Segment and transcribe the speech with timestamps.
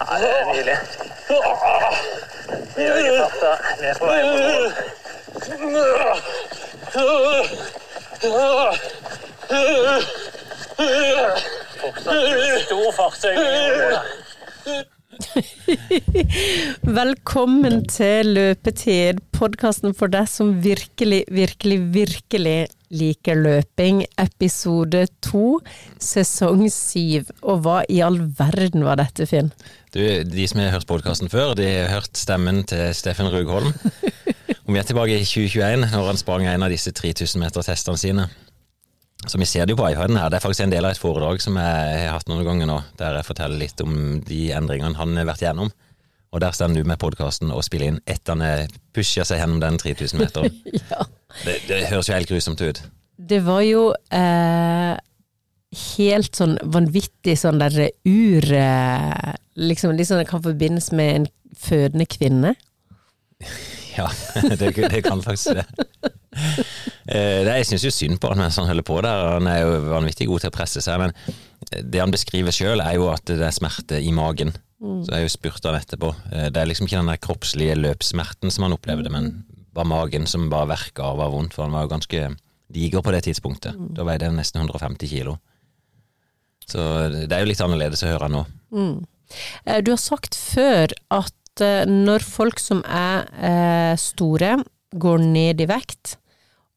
[0.00, 0.78] Ja, det er nydelig.
[2.76, 4.40] Vi er på vei mot
[5.72, 5.92] mål.
[12.66, 14.17] Stor fartsøkning.
[16.98, 22.56] Velkommen til Løpetid, podkasten for deg som virkelig, virkelig, virkelig
[22.88, 24.00] liker løping.
[24.20, 25.58] Episode to,
[26.00, 27.28] sesong syv.
[27.44, 29.52] Og hva i all verden var dette, Finn?
[29.92, 33.74] Du, de som har hørt podkasten før, de har hørt stemmen til Steffen Rugholm.
[34.68, 38.28] Og vi er tilbake i 2021, når han sprang en av disse 3000 meter-testene sine.
[39.26, 40.30] Så vi ser det jo på iPaden her.
[40.30, 42.78] Det er faktisk en del av et foredrag som jeg har hatt noen ganger nå,
[43.00, 45.72] der jeg forteller litt om de endringene han har vært gjennom.
[46.28, 49.62] Og der står du med podkasten og spiller inn etter han har pusha seg gjennom
[49.64, 50.54] den 3000 meteren.
[50.88, 51.04] Ja.
[51.44, 52.78] Det, det høres jo helt grusomt ut.
[53.18, 53.82] Det var jo
[54.14, 54.94] eh,
[55.98, 61.24] helt sånn vanvittig sånn derre ur eh, Liksom litt sånn det kan forbindes med en
[61.58, 62.52] fødende kvinne.
[63.98, 64.06] Ja,
[64.60, 65.66] det, det kan faktisk det.
[67.08, 69.24] Eh, det jeg syns jo synd på han mens han holder på der.
[69.36, 71.14] Han er jo vanvittig god til å presse seg, men
[71.82, 74.54] det han beskriver sjøl er jo at det er smerte i magen.
[74.78, 76.12] Så jeg har jo spurt han etterpå.
[76.30, 79.32] Eh, Det er liksom ikke den der kroppslige løpssmerten som han opplevde, men
[79.74, 82.22] var magen som bare verka og var vondt, for han var jo ganske
[82.72, 83.74] diger på det tidspunktet.
[83.96, 85.38] Da veide han nesten 150 kilo.
[86.68, 86.80] Så
[87.26, 88.42] det er jo litt annerledes å høre nå.
[88.74, 88.98] Mm.
[89.84, 95.68] Du har sagt før at eh, når folk som er eh, store, går ned i
[95.68, 96.16] vekt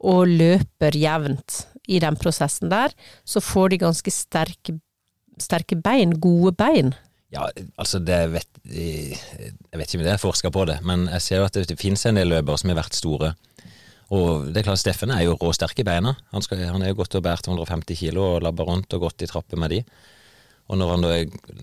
[0.04, 2.94] og løper jevnt i den prosessen der,
[3.24, 4.76] så får de ganske sterke,
[5.42, 6.94] sterke bein, gode bein.
[7.32, 7.48] Ja,
[7.80, 11.40] altså det vet, Jeg vet ikke om det er forska på det, men jeg ser
[11.40, 13.34] jo at det finnes en del løpere som har vært store.
[14.12, 16.18] Og det er klart, Steffen er jo råsterk i beina.
[16.36, 19.24] Han, skal, han er jo gått og båret 150 kilo og labba rundt og gått
[19.24, 19.80] i trapper med de.
[20.68, 21.14] Og når han da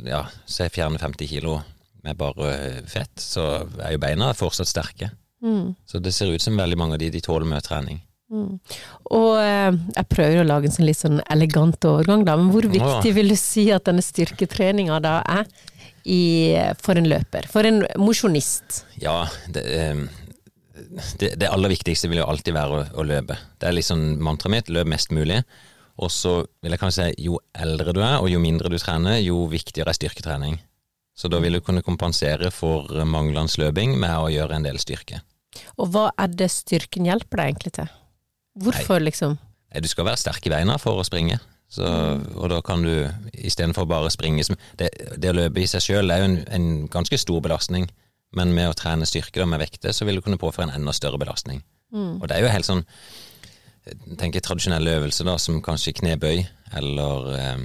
[0.08, 1.58] ja, så fjerner 50 kilo
[2.06, 3.48] med bare fett, så
[3.82, 5.10] er jo beina fortsatt sterke.
[5.86, 8.00] Så det ser ut som veldig mange av de, de tåler mye trening.
[8.28, 12.66] Og eh, jeg prøver å lage en sånn litt sånn elegant overgang, da, men hvor
[12.68, 15.48] viktig vil du si at denne styrketreninga da er
[16.04, 16.20] i,
[16.82, 17.48] for en løper?
[17.48, 18.82] For en mosjonist?
[19.00, 19.22] Ja,
[19.54, 20.04] det, eh,
[21.20, 23.38] det, det aller viktigste vil jo alltid være å, å løpe.
[23.56, 25.40] Det er liksom mantraet mitt, løp mest mulig.
[25.98, 29.18] Og så vil jeg kanskje si jo eldre du er, og jo mindre du trener,
[29.24, 30.60] jo viktigere er styrketrening.
[31.18, 35.20] Så da vil du kunne kompensere for manglende løping med å gjøre en del styrke.
[35.80, 37.88] Og hva er det styrken hjelper deg egentlig til?
[38.62, 39.38] Hvorfor, liksom?
[39.72, 41.40] Nei, Du skal være sterk i beina for å springe.
[41.68, 42.92] Så, og da kan du
[43.34, 44.88] istedenfor bare springe som det,
[45.20, 47.90] det å løpe i seg sjøl er jo en, en ganske stor belastning,
[48.32, 51.20] men med å trene styrke med vekter, så vil du kunne påføre en enda større
[51.20, 51.60] belastning.
[52.22, 52.84] Og det er jo helt sånn
[54.20, 56.42] tenker tradisjonelle øvelser da, som kanskje knebøy,
[56.76, 57.62] eller øh,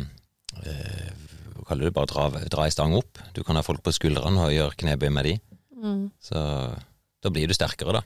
[1.68, 3.19] kaller det, bare dra, dra i stang opp.
[3.36, 5.36] Du kan ha folk på skuldrene og gjøre knebøy med de.
[6.24, 6.40] Så
[7.24, 8.03] da blir du sterkere, da.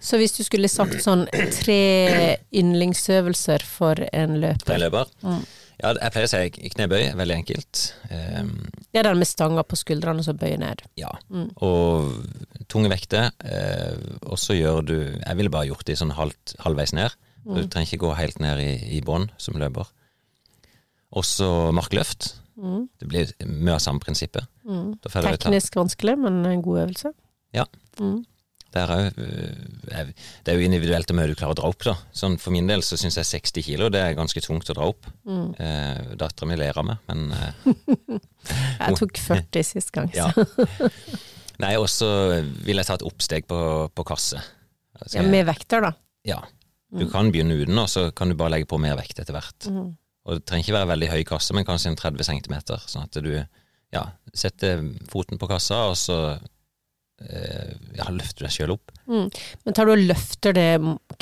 [0.00, 1.24] Så hvis du skulle sagt sånn
[1.58, 5.10] tre yndlingsøvelser for en løper En løper.
[5.78, 7.82] Ja, jeg pleier å si knebøy, veldig enkelt.
[8.10, 8.54] Um,
[8.90, 10.82] Det er den med stanga på skuldrene og så bøye ned.
[10.98, 11.10] ja.
[11.62, 12.24] Og
[12.68, 13.30] tunge vekter.
[13.42, 17.14] Uh, og så gjør du Jeg ville bare gjort det sånn halvt, halvveis ned.
[17.48, 19.86] Du trenger ikke gå helt ned i, i bånn som løper.
[21.12, 21.72] Og markløft.
[21.74, 22.88] markløft.
[22.98, 24.44] Det blir mye av samme prinsippet.
[25.00, 27.12] Ta- Teknisk vanskelig, men en god øvelse.
[27.54, 27.64] Ja.
[28.68, 30.08] Det er, jo, eh,
[30.44, 31.82] det er jo individuelt hvor mye du klarer å dra opp.
[31.86, 31.94] da.
[32.12, 34.84] Sånn For min del så syns jeg 60 kilo det er ganske tungt å dra
[34.90, 35.06] opp.
[35.24, 35.54] Mm.
[35.58, 37.52] Eh, Dattera mi ler av meg, men eh,
[38.82, 40.10] Jeg tok 40 sist gang.
[40.14, 40.28] ja.
[40.34, 40.90] Så.
[41.64, 42.06] Nei, og så
[42.62, 43.56] vil jeg ta et oppsteg på,
[43.96, 44.38] på kasse.
[45.00, 45.94] Altså, Ja, med vekter, da.
[46.28, 46.42] ja.
[46.92, 49.66] Du kan begynne uten, og så kan du bare legge på mer vekt etter hvert.
[50.28, 53.16] Og det trenger ikke være veldig høy kasse, men kanskje en 30 cm, sånn at
[53.24, 53.30] du
[53.94, 54.02] ja,
[54.36, 56.18] setter foten på kassa, og så
[57.24, 58.92] eh, ja, løfter du deg sjøl opp.
[59.08, 59.26] Mm.
[59.64, 60.68] Men tar du og løfter det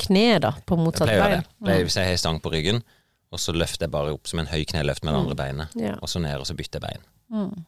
[0.07, 1.45] kneet, da, på Jeg motsatt gjøre bein?
[1.47, 1.55] det.
[1.63, 2.83] Pleier, hvis jeg har stang på ryggen,
[3.31, 5.95] og så løfter jeg bare opp som en høy kneløft med det andre beinet, Ja.
[6.01, 7.07] og så ned, og så bytter jeg bein.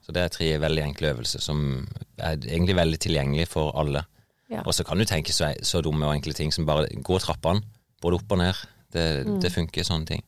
[0.06, 1.88] Så det er tre veldig enkle øvelser som
[2.18, 4.06] er egentlig veldig tilgjengelig for alle.
[4.50, 4.62] Ja.
[4.63, 7.59] Og så kan du tenke så, så dumme og enkle ting som bare gå trappene,
[8.01, 8.62] både opp og ned.
[8.89, 9.03] Det,
[9.44, 10.24] det funker, sånne ting.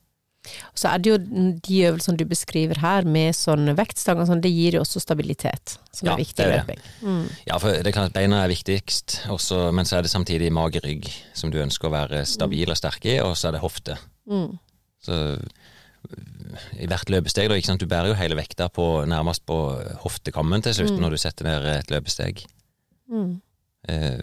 [0.74, 1.18] Så er det jo
[1.62, 5.76] de øvelsene du beskriver her, med sånn vektstang og sånn, det gir jo også stabilitet,
[5.94, 6.80] som Ja, er viktig i løping.
[7.02, 7.24] Mm.
[7.46, 11.06] Ja, for det er klart beina er viktigst, også, men så er det samtidig mage-rygg
[11.38, 13.98] som du ønsker å være stabil og sterk i, og så er det hofte.
[14.26, 14.58] Mm.
[15.02, 15.20] Så
[16.82, 17.82] i hvert løpesteg, da, ikke sant?
[17.82, 19.56] du bærer jo hele vekta på, nærmest på
[20.02, 22.42] hoftekammen til slutt når du setter ned et løpesteg.
[23.12, 23.38] Mm.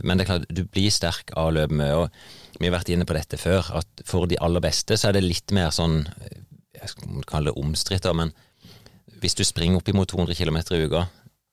[0.04, 1.95] Men det er klart, du blir sterk av å løpe mye.
[2.04, 5.17] og Vi har vært inne på dette før, at for de aller beste så er
[5.17, 6.01] det litt mer sånn
[6.75, 8.31] Jeg skal kalle det omstridt, men
[9.19, 11.07] hvis du springer opp imot 200 km i uka,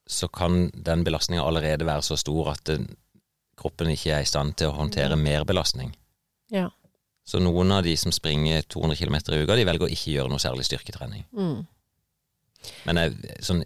[0.06, 2.78] så kan den belastninga allerede være så stor at det,
[3.58, 5.94] kroppen ikke er i stand til å håndtere mer belastning.
[6.52, 6.68] Ja.
[7.26, 10.30] Så noen av de som springer 200 km i uka, de velger å ikke gjøre
[10.30, 11.24] noe særlig styrketrening.
[11.34, 11.64] Mm.
[12.86, 13.64] Men jeg, sånn,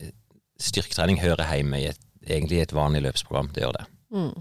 [0.61, 3.51] styrketrening hører hjemme i et, egentlig i et vanlig løpsprogram.
[3.53, 3.85] Det gjør det.
[4.17, 4.33] Mm.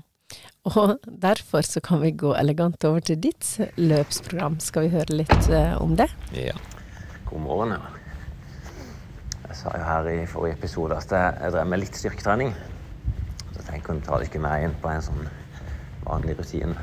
[0.70, 4.60] Og derfor så kan vi gå elegant over til ditt løpsprogram.
[4.60, 6.10] Skal vi høre litt eh, om det?
[6.36, 6.58] Ja.
[7.30, 7.72] God morgen.
[7.72, 7.98] her
[9.48, 12.52] Jeg sa jo her i forrige episode at jeg, drev med litt styrketrening.
[13.54, 15.30] Så tenker jeg kunne ta ikke med inn på en sånn
[16.04, 16.76] vanlig rutine.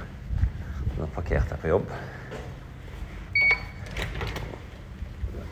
[0.96, 1.92] Nå parkerte jeg på jobb.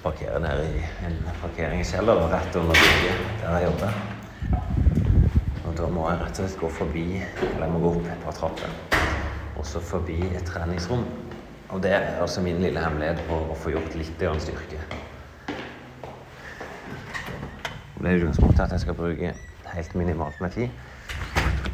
[0.05, 4.13] Parkerer nede i en parkeringskjeller rett under bygget der jeg jobber.
[5.75, 8.21] Og da må jeg rett og slett gå forbi, eller jeg må gå opp et
[8.23, 8.76] par trapper.
[9.59, 11.03] Og så forbi et treningsrom.
[11.75, 14.79] Og det er altså min lille hemmelighet på å få gjort litt grann styrke.
[17.99, 19.35] Det er utgangspunktet at jeg skal bruke
[19.73, 20.71] helt minimalt med tid.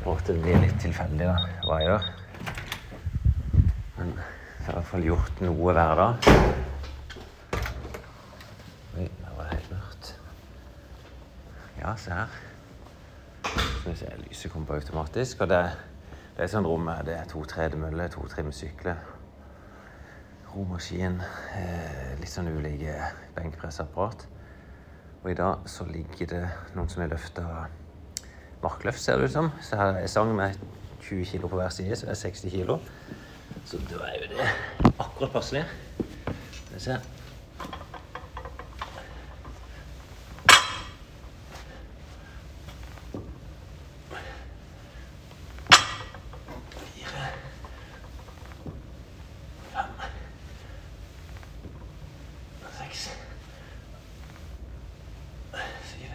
[0.06, 1.36] Og at det blir litt tilfeldig da,
[1.68, 2.10] hva jeg gjør.
[3.98, 6.30] Men jeg har i hvert fall gjort noe hver dag.
[8.96, 10.14] Oi, der var det helt mørkt.
[11.82, 12.40] Ja, se her.
[13.80, 15.40] Skal vi se, lyset kommer på automatisk.
[15.40, 15.60] Og det,
[16.36, 17.00] det er sånn rom her.
[17.06, 18.98] Det er to tredemøller, to trimsykler,
[20.52, 21.16] romaskin,
[21.56, 22.92] eh, litt sånn ulike
[23.38, 24.26] benkpressapparat.
[25.22, 26.42] Og i dag så ligger det
[26.76, 27.46] noen som har løfta
[28.60, 29.48] markløft, ser det ut som.
[29.64, 30.60] Så her er sang med
[31.00, 32.76] 20 kg på hver side, så det er 60 kg.
[33.64, 34.50] Så da er jo det
[34.98, 35.64] akkurat passelig.
[35.96, 37.00] Skal vi se.
[46.80, 47.26] Fire.
[49.72, 49.84] Fem.
[52.78, 53.10] Seks.
[55.90, 56.12] Syv.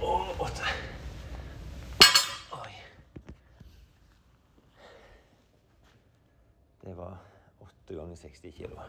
[0.00, 0.62] Og åtte.
[2.52, 2.72] Oi.
[6.84, 7.16] Det var
[7.60, 8.80] åtte ganger 60 kilo.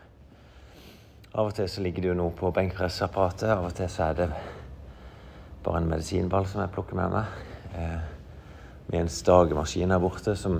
[1.41, 3.49] Av og til så ligger det jo noe på benkpressapparatet.
[3.49, 4.25] Av og til så er det
[5.65, 7.31] bare en medisinball som jeg plukker med meg.
[7.73, 8.01] Eh,
[8.91, 10.59] med en stagemaskin her borte som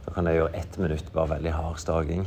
[0.00, 2.24] Da kan jeg gjøre ett minutt bare veldig hard staging.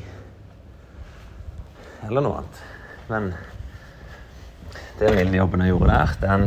[2.07, 2.62] Eller noe annet.
[3.10, 3.34] Men
[5.01, 6.46] den lille jobben jeg gjorde der, den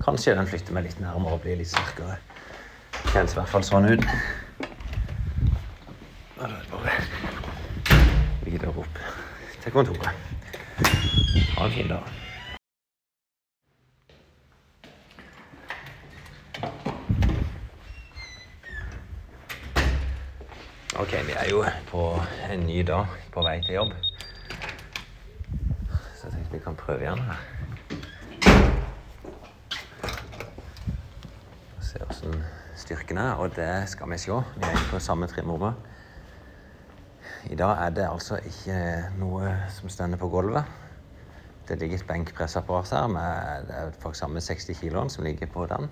[0.00, 2.16] kanskje den flytter meg litt nærmere og blir litt sterkere.
[3.10, 4.06] Kjennes i hvert fall sånn ut.
[6.38, 6.96] Da er det bare
[8.46, 9.21] videre opp
[9.62, 10.08] til kontoret.
[11.58, 12.02] Ha en fin dag.
[20.98, 22.22] Ok, vi er jo på
[22.52, 23.92] en ny dag på vei til jobb.
[26.14, 27.38] Så jeg tenkte vi kan prøve igjen her.
[31.82, 32.34] Se åssen
[32.76, 34.42] styrken er, og det skal vi se.
[34.56, 35.91] Vi er inne på samme trimrommet.
[37.50, 38.78] I dag er det altså ikke
[39.18, 40.64] noe som stender på gulvet.
[41.68, 45.66] Det ligger et benkpressapparat her med det er faktisk samme 60 kiloen som ligger på
[45.66, 45.90] den.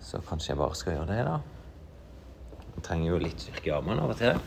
[0.00, 1.38] Så kanskje jeg bare skal gjøre det, da.
[2.76, 4.40] Jeg trenger jo litt styrke i armene av og til.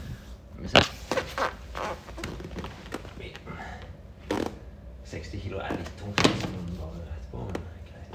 [0.53, 1.03] Skal vi se.
[5.13, 6.21] 60 kilo er litt tungt.
[6.25, 8.13] men Bare rett på, men greit.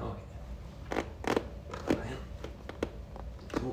[0.00, 0.16] Ok.
[1.90, 2.18] En,
[3.52, 3.68] to,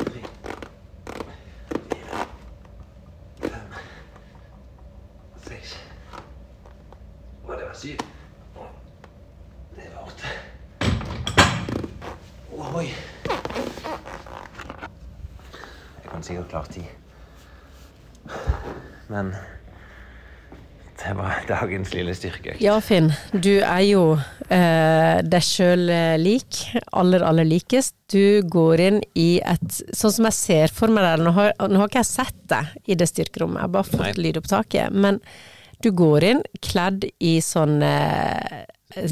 [0.00, 0.20] tre,
[1.86, 2.26] fire,
[3.40, 3.68] fem,
[5.46, 5.70] seks
[7.44, 7.98] Og det var syv.
[8.56, 8.66] Og
[9.76, 10.26] det var åtte.
[12.74, 12.88] Oi.
[16.02, 16.88] Jeg kan sikkert klare ti.
[19.08, 19.36] Men
[21.06, 21.42] det var
[21.76, 22.60] dagens lille styrkeøkt.
[22.62, 23.10] Ja, Finn.
[23.32, 24.02] Du er jo
[24.48, 25.90] eh, deg sjøl
[26.22, 26.62] lik.
[26.96, 27.94] Aller, aller likest.
[28.12, 31.80] Du går inn i et Sånn som jeg ser for meg deg Nå har, nå
[31.80, 34.28] har ikke jeg sett deg i det styrkerommet, jeg har bare fått Nei.
[34.28, 34.94] lydopptaket.
[34.94, 35.18] Men
[35.82, 38.62] du går inn kledd i sånn eh,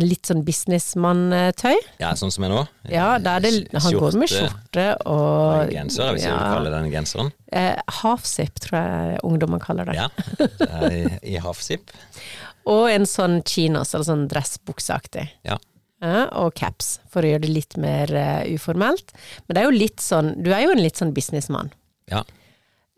[0.00, 1.75] litt sånn businessmann-tøy.
[2.00, 2.62] Ja, sånn som jeg nå.
[2.88, 7.35] Ja, er det, han går med skjorte og Genser, jeg vil kalle den genseren.
[7.52, 9.99] Eh, halfzip, tror jeg ungdommen kaller det.
[9.99, 11.04] Ja, det er i,
[11.35, 11.92] i halfzip.
[12.71, 15.26] Og en sånn chinos, eller sånn dressbukseaktig.
[15.44, 15.59] Ja.
[16.04, 19.14] Ja, og caps, for å gjøre det litt mer uh, uformelt.
[19.47, 21.71] Men det er jo litt sånn, du er jo en litt sånn businessmann.
[22.12, 22.25] Ja.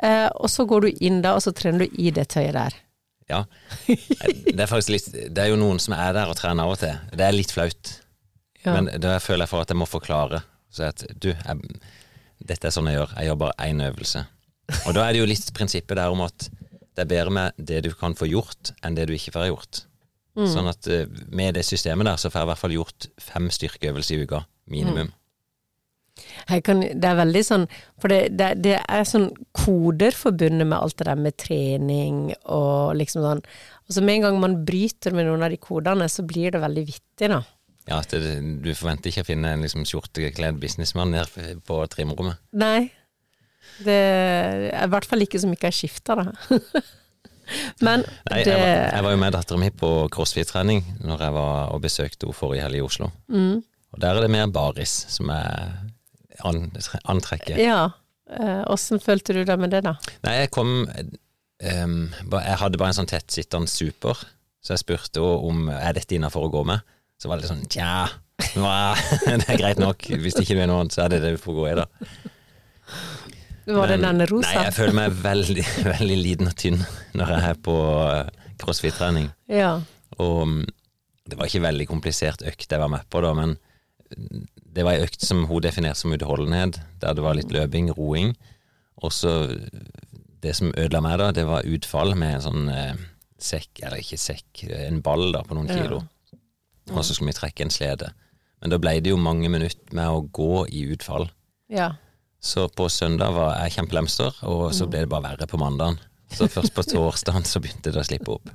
[0.03, 2.75] Uh, og så går du inn da, og så trener du i det tøyet der.
[3.31, 3.45] ja.
[3.87, 6.81] Det er faktisk litt Det er jo noen som er der og trener av og
[6.83, 6.99] til.
[7.15, 7.93] Det er litt flaut.
[8.65, 8.75] Ja.
[8.75, 10.43] Men da føler jeg for at jeg må forklare.
[10.71, 11.81] Så at du, jeg,
[12.43, 13.15] dette er sånn jeg gjør.
[13.19, 14.25] Jeg gjør bare én øvelse.
[14.85, 16.49] Og da er det jo litt prinsippet der om at
[16.97, 19.83] det er bedre med det du kan få gjort, enn det du ikke får gjort.
[20.37, 23.47] Sånn at eh, med det systemet der, så får jeg i hvert fall gjort fem
[23.53, 25.09] styrkeøvelser i uka, minimum.
[26.49, 27.65] Jeg kan, det er veldig sånn
[28.01, 32.95] For det, det, det er sånn koder forbundet med alt det der med trening og
[32.97, 33.43] liksom sånn.
[33.85, 36.63] Og så med en gang man bryter med noen av de kodene, så blir det
[36.65, 37.43] veldig vittig, da.
[37.87, 38.21] Ja, det,
[38.65, 42.41] Du forventer ikke å finne en liksom, skjortekledd businessmann nede på trimrommet.
[42.57, 42.89] Nei.
[43.85, 46.27] Det er i hvert fall ikke som ikke er skifta, da.
[47.87, 51.35] Men Nei, det jeg, var, jeg var jo med dattera mi på crossfit-trening når jeg
[51.37, 53.11] var og besøkte henne forrige helg i Oslo.
[53.31, 53.61] mm,
[53.95, 55.77] Og der er det mer baris som er
[56.43, 56.65] an,
[57.07, 57.61] antrekket.
[57.63, 57.85] Ja.
[58.27, 59.95] Eh, Åssen følte du deg med det, da?
[60.27, 61.97] Nei, jeg kom um,
[62.35, 64.19] Jeg hadde bare en sånn tettsittende super,
[64.59, 66.83] så jeg spurte henne om er dette innafor å gå med.
[67.23, 68.09] Så var det sånn tja,
[68.59, 70.03] det er greit nok.
[70.21, 71.87] Hvis ikke du er annet, så er det det du får gå i, da.
[73.67, 74.53] Var det den rosa?
[74.55, 75.65] Nei, jeg føler meg veldig,
[75.99, 76.81] veldig liten og tynn
[77.19, 77.77] når jeg er på
[78.13, 78.29] eh,
[78.63, 79.31] crossfit-trening.
[79.51, 79.73] Ja.
[80.23, 80.61] Og mm,
[81.27, 83.57] det var ikke veldig komplisert økt jeg var med på da, men
[84.77, 88.35] det var ei økt som hun definerte som utholdenhet, der det var litt løping, roing.
[89.03, 89.33] Og så
[90.45, 92.95] det som ødela meg da, det var utfall med en sånn eh,
[93.43, 95.81] sekk, eller ikke sekk, en ball da på noen Ja.
[95.83, 96.03] kilo.
[96.95, 98.13] Og så skulle vi trekke en slede.
[98.63, 101.27] Men da ble det jo mange minutter med å gå i utfall.
[101.69, 101.97] ja.
[102.47, 105.99] Så på søndag var jeg kjempelemster, og så ble det bare verre på mandagen.
[106.31, 108.53] Så først på torsdagen så begynte det å slippe opp.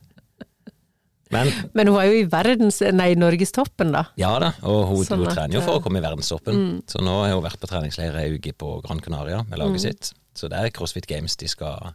[1.32, 4.06] Men Men hun er jo i verdens, nei, norgestoppen, da.
[4.20, 6.82] ja da, og hun, Sånn hun at, trener jo for eh, å komme i verdenstoppen.
[6.92, 10.12] Så nå har hun vært på treningsleir ei uke på Gran Canaria med laget sitt.
[10.36, 11.94] Så det er CrossFit Games de skal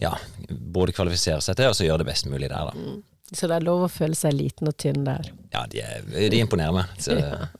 [0.00, 0.14] ja,
[0.48, 2.96] både kvalifisere seg til og så gjøre det best mulig der, da.
[3.30, 5.28] Så det er lov å føle seg liten og tynn der.
[5.52, 6.94] Ja, de, er, de imponerer meg.
[6.98, 7.14] Så,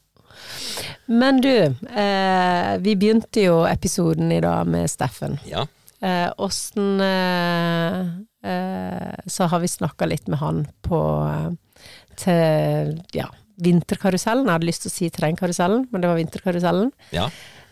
[1.06, 1.52] Men du,
[1.90, 5.38] eh, vi begynte jo episoden i dag med Steffen.
[5.46, 5.66] ja.
[6.02, 8.00] Eh, Åssen eh,
[8.50, 11.50] eh, Så har vi snakka litt med han på eh,
[12.16, 13.26] til ja,
[13.60, 14.46] vinterkarusellen.
[14.48, 16.92] Jeg hadde lyst til å si terrengkarusellen, men det var vinterkarusellen.
[17.12, 17.28] ja.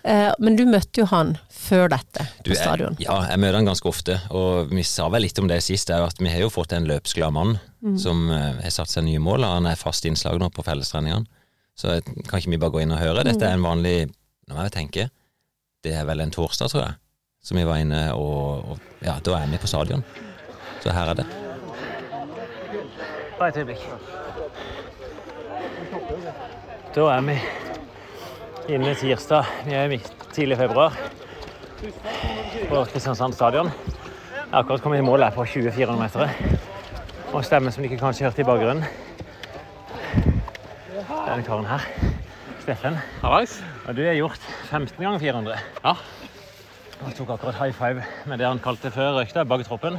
[0.09, 2.95] Eh, men du møtte jo han før dette Du, på jeg, stadion.
[3.03, 6.21] ja, jeg møter han ganske ofte, og vi sa vel litt om det sist, at
[6.23, 7.57] vi har jo fått en løpsglad mann
[7.99, 11.27] som eh, har satt seg nye mål, han er fast innslag nå på fellestreningene.
[11.79, 13.23] Så jeg- kan ikke vi bare gå inn og høre?
[13.25, 14.09] Dette er en vanlig
[14.49, 15.11] Nå må jeg tenke.
[15.85, 16.95] Det er vel en torsdag, tror jeg,
[17.45, 20.03] som vi var inne og, og Ja, da er vi på stadion.
[20.81, 21.27] Så her er det.
[23.39, 23.85] Bare et øyeblikk.
[26.95, 27.37] Da er vi
[28.75, 29.45] inne tirsdag.
[29.67, 30.97] Vi er midt tidlig i februar
[32.69, 33.67] på Kristiansand stadion.
[33.69, 36.29] Jeg har akkurat kommet i mål her på 2400 meter.
[37.33, 38.85] Og stemme som de ikke kanskje hørte i bakgrunnen.
[41.09, 41.85] Denne karen her,
[42.61, 42.99] Steffen.
[43.23, 43.55] Hallais.
[43.89, 45.55] Og du har gjort 15 ganger 400.
[45.85, 45.95] Ja.
[47.01, 49.97] Han tok akkurat high five med det han kalte før røykta, bak troppen.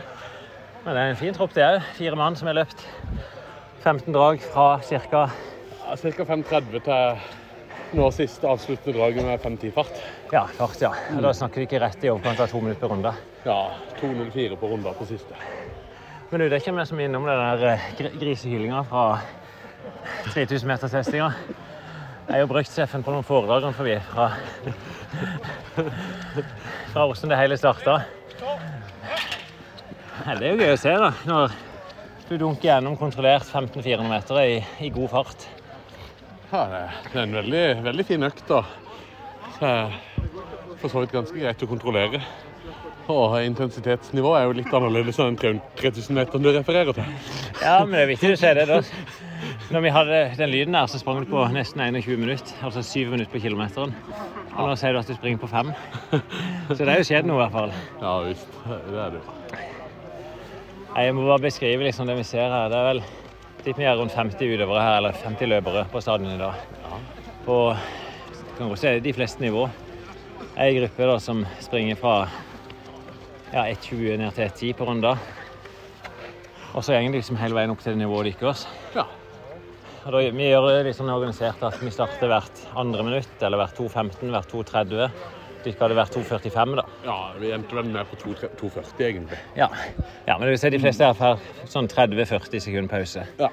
[0.84, 1.80] Men det er en fin tropp, det òg.
[1.98, 2.84] Fire mann som har løpt
[3.84, 5.24] 15 drag fra ca.
[5.90, 6.26] Ja, Ca.
[6.30, 10.02] 5.30 til nå sist avsluttende draget med 5.10 fart.
[10.30, 10.92] Ja, fart, ja.
[11.16, 13.16] Og Da snakker vi ikke rett i overkant av to minutter per runde.
[13.48, 13.58] Ja,
[13.98, 15.34] 2.04 på runder på siste.
[16.30, 19.06] Men du, det er ikke vi som innom den der grisehylinga fra
[20.34, 21.32] 3000-metertestinga.
[22.30, 24.28] Jeg har jo brukt Seffen på noen foredrag rundt forbi fra,
[26.94, 27.96] fra hvordan det hele starta.
[30.30, 31.10] Det er jo gøy å se, da.
[31.26, 31.56] Når
[32.30, 35.48] du dunker gjennom kontrollert 1500-400 meter i, i god fart.
[36.52, 36.84] Ja, det
[37.16, 38.46] er en veldig, veldig fin økt.
[38.50, 38.62] da.
[40.80, 42.22] For så vidt ganske greit å kontrollere.
[43.10, 47.10] Og intensitetsnivået er jo litt annerledes enn den 3000 meteren du refererer til.
[47.64, 48.68] Ja, men det er viktig å se det.
[48.70, 48.84] da.
[49.70, 52.54] Når vi hadde den lyden der, så sprang du på nesten 21 minutter.
[52.66, 53.92] Altså 7 minutter på kilometeren.
[54.56, 55.70] Og nå sier du at du springer på 5.
[56.74, 57.76] Så det er jo skjedd noe, i hvert fall.
[58.02, 59.22] Ja visst, det er det.
[60.96, 62.72] Nei, Jeg må bare beskrive liksom det vi ser her.
[62.74, 63.04] Det er vel
[63.68, 66.66] litt mer rundt 50 utøvere her, eller 50 løpere på stadion i dag.
[67.46, 67.60] På
[68.58, 69.68] kan godt se de fleste nivå.
[70.58, 72.16] Ei gruppe da som springer fra
[73.54, 75.22] ja, 1,20 ned til 1,10 på runder.
[76.74, 78.66] Og så går de liksom hele veien opp til det nivået deres.
[78.98, 79.06] Ja.
[80.10, 84.32] Da, vi gjør det sånn organisert at vi starter hvert andre minutt, eller hvert 2.15,
[84.34, 85.12] hvert 2.30.
[85.60, 86.86] Dere hadde vært 2.45, da.
[87.04, 89.38] ja, vi endte vel ned på 2,40 egentlig.
[89.60, 89.68] Ja.
[90.26, 93.26] ja, men det vil si de fleste her får sånn 30-40 sekunder pause.
[93.42, 93.52] Ja.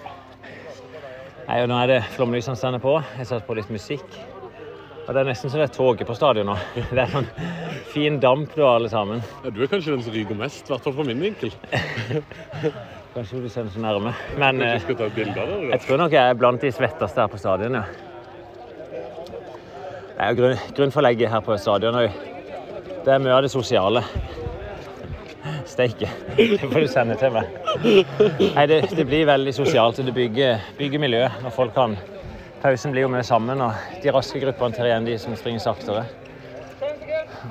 [1.46, 2.94] Nei, og Nå er det flomlysene stender på.
[3.18, 4.06] Jeg satt på litt musikk.
[5.06, 6.56] Og Det er nesten så det er toget på stadion nå.
[6.94, 7.28] Det er sånn
[7.92, 9.20] fin damp du har, alle sammen.
[9.44, 11.52] Ja, Du er kanskje den som ryker mest, i hvert fall fra min vinkel.
[13.16, 14.10] Kanskje du sender så nærme.
[14.36, 17.78] Men eh, skal ta jeg tror nok jeg er blant de svetteste her på stadion,
[17.78, 17.84] ja.
[20.16, 22.18] Det er grunn, grunn for legget her på stadion òg.
[23.06, 24.02] Det er mye av det sosiale.
[25.64, 26.10] Steike.
[26.36, 27.56] Det får du sende til meg.
[28.52, 31.96] Nei, det, det blir veldig sosialt, og det bygger, bygger miljø når folk kan
[32.60, 36.04] Pausen blir jo mye sammen, og de raske gruppene tar igjen de som springer saktere.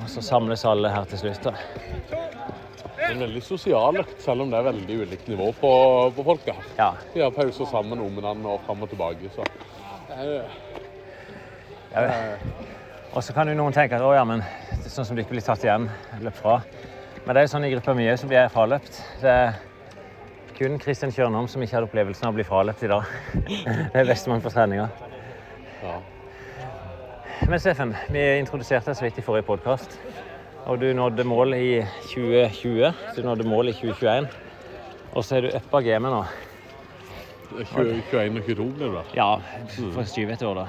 [0.02, 1.50] Og så samles alle her til slutt.
[1.50, 2.55] da.
[3.10, 5.72] En veldig sosial økt, selv om det er veldig ulikt nivå på,
[6.16, 6.70] på folka her.
[6.78, 6.88] Ja.
[7.14, 9.30] De har pauser sammen om hverandre og fram og tilbake.
[9.34, 9.46] Så.
[11.92, 12.06] ja.
[13.16, 15.22] Og så kan jo noen tenke at å ja, men det er sånn som du
[15.22, 15.86] ikke blir tatt igjen,
[16.24, 16.58] løp fra.
[17.22, 19.00] Men det er jo sånn i gruppa mi som blir fraløpt.
[19.22, 19.56] Det er
[20.58, 23.16] kun Kristian Kjørnholm som ikke hadde opplevelsen av å bli fraløpt i dag.
[23.92, 24.90] Det er bestemann på treninga.
[25.82, 25.96] ja.
[27.46, 29.98] Men Steffen, vi introduserte deg så vidt i forrige podkast.
[30.66, 32.92] Og du nådde mål i 2020.
[33.16, 34.26] Du nådde mål i 2021.
[35.14, 36.24] Og så er du uppa gamet nå.
[37.70, 39.04] 20, 21 og 22 blir det.
[39.16, 39.28] Ja,
[39.94, 40.66] for skyve et år, da.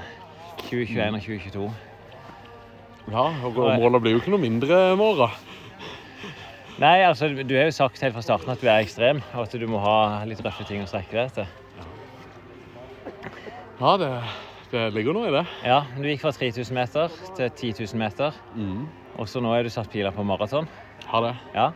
[0.67, 1.67] 2021 og 2022.
[3.11, 5.33] Ja, og målene blir jo ikke noe mindre i morgen.
[6.77, 9.55] Nei, altså, du har jo sagt helt fra starten at du er ekstrem, og at
[9.57, 9.95] du må ha
[10.29, 11.47] litt røffe ting å strekke deg etter.
[13.79, 14.11] Ja, det,
[14.75, 15.43] det ligger noe i det.
[15.65, 18.85] Ja, du gikk fra 3000 meter til 10 000 meter, Mm.
[19.17, 20.67] Og så nå er du satt pila på maraton.
[21.09, 21.35] Har det.
[21.55, 21.71] Ja.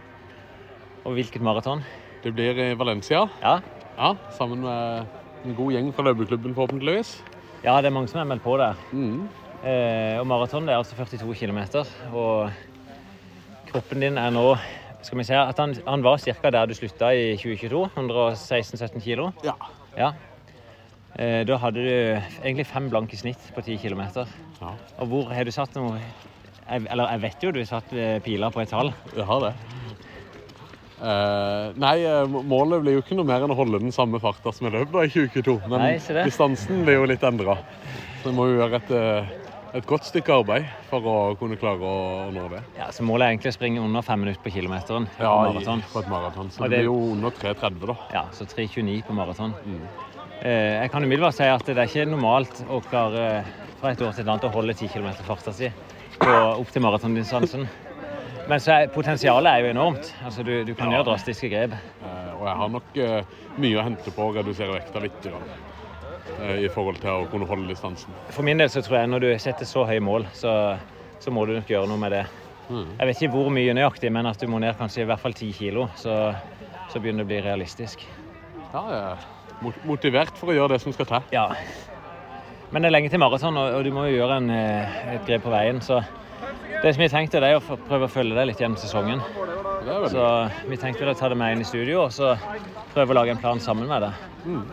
[1.05, 1.83] Og hvilket maraton?
[2.23, 3.25] Det blir i Valencia.
[3.41, 3.59] Ja.
[3.97, 7.15] Ja, sammen med en god gjeng fra løpeklubben, forhåpentligvis.
[7.63, 8.77] ja, det er mange som er meldt på der.
[8.91, 9.27] Mm.
[9.63, 11.59] Eh, og maraton det er altså 42 km,
[12.13, 12.51] og
[13.69, 14.55] kroppen din er nå
[15.01, 16.49] skal vi se, at han, han var ca.
[16.49, 19.31] der du slutta i 2022, 116-17 kg.
[19.45, 19.53] Ja.
[19.97, 20.11] Ja.
[21.17, 21.93] Eh, da hadde du
[22.43, 24.01] egentlig fem blanke snitt på 10 km.
[24.61, 24.73] ja.
[24.99, 25.97] Og hvor har du satt noe
[26.71, 28.93] jeg, Eller jeg vet jo du har satt eh, piler på et tall.
[29.15, 29.53] Jeg har det.
[31.01, 34.51] Uh, nei, eh, målet blir jo ikke noe mer enn å holde den samme farta
[34.53, 35.55] som jeg løp da i 2022.
[35.65, 35.93] Men Nei,
[36.27, 37.55] distansen blir jo litt endra.
[38.21, 38.91] Så det må jo gjøre et,
[39.79, 41.95] et godt stykke arbeid for å kunne klare å,
[42.27, 42.61] å nå det.
[42.77, 45.81] Ja, så Målet er egentlig å springe under fem minutter på kilometeren Ja, maraton.
[45.89, 46.53] på et maraton.
[46.53, 47.97] Så det det- blir jo under 3,30 da.
[48.13, 49.57] Ja, så 3.29 på maraton.
[50.41, 53.25] Eh, jeg kan umiddelbart si at det er ikke normalt å klare
[53.81, 55.69] fra et år til et annet å holde 10 km farta si
[56.19, 57.67] på, opp til maratondistansen.
[58.49, 60.09] Men så er, potensialet er jo enormt.
[60.25, 61.75] Altså, du, du kan gjøre drastiske grep.
[62.03, 65.19] Eh, og jeg har nok eh, mye å hente på å redusere vekta litt.
[65.23, 65.45] grann,
[66.41, 68.11] eh, I forhold til å kunne holde distansen.
[68.33, 70.55] For min del så tror jeg når du setter så høye mål, så,
[71.21, 72.25] så må du nok gjøre noe med det.
[72.71, 75.33] Jeg vet ikke hvor mye nøyaktig, men at du må ned kanskje i hvert fall
[75.35, 76.13] 10 kilo, så,
[76.91, 78.05] så begynner det å bli realistisk.
[78.71, 79.25] Ja, jeg er
[79.61, 81.25] mot- motivert for å gjøre det som skal til.
[81.35, 81.49] Ja.
[82.71, 85.25] Men det er lenge til maraton, og, og du må jo gjøre en, eh, et
[85.27, 85.81] grep på veien.
[85.83, 85.99] Så
[86.81, 89.19] det som vi tenkte, det er å prøve å følge deg litt gjennom sesongen.
[90.11, 90.27] Så
[90.69, 92.35] vi tenkte å ta det med inn i studio og så
[92.93, 94.21] prøve å lage en plan sammen med deg.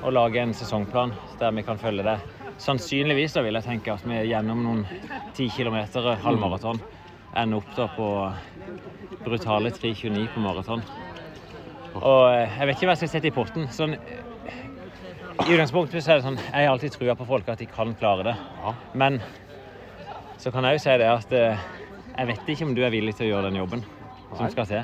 [0.02, 2.22] Og lage en sesongplan der vi kan følge deg.
[2.58, 4.86] Sannsynligvis da vil jeg tenke at vi gjennom noen
[5.36, 5.78] 10 km
[6.24, 6.80] halvmaraton
[7.36, 8.08] ender opp da på
[9.24, 10.82] brutale 3.29 på maraton.
[11.98, 13.68] Og eh, jeg vet ikke hva jeg skal sette i potten.
[13.74, 14.27] Sånn, eh,
[15.38, 17.94] I utgangspunktet så er det sånn Jeg har alltid trua på folk at de kan
[17.98, 18.34] klare det.
[18.62, 18.72] Ja.
[18.98, 19.20] Men
[20.38, 21.66] så kan jeg jo si det at eh,
[22.18, 23.84] jeg vet ikke om du er villig til å gjøre den jobben
[24.36, 24.82] som skal til.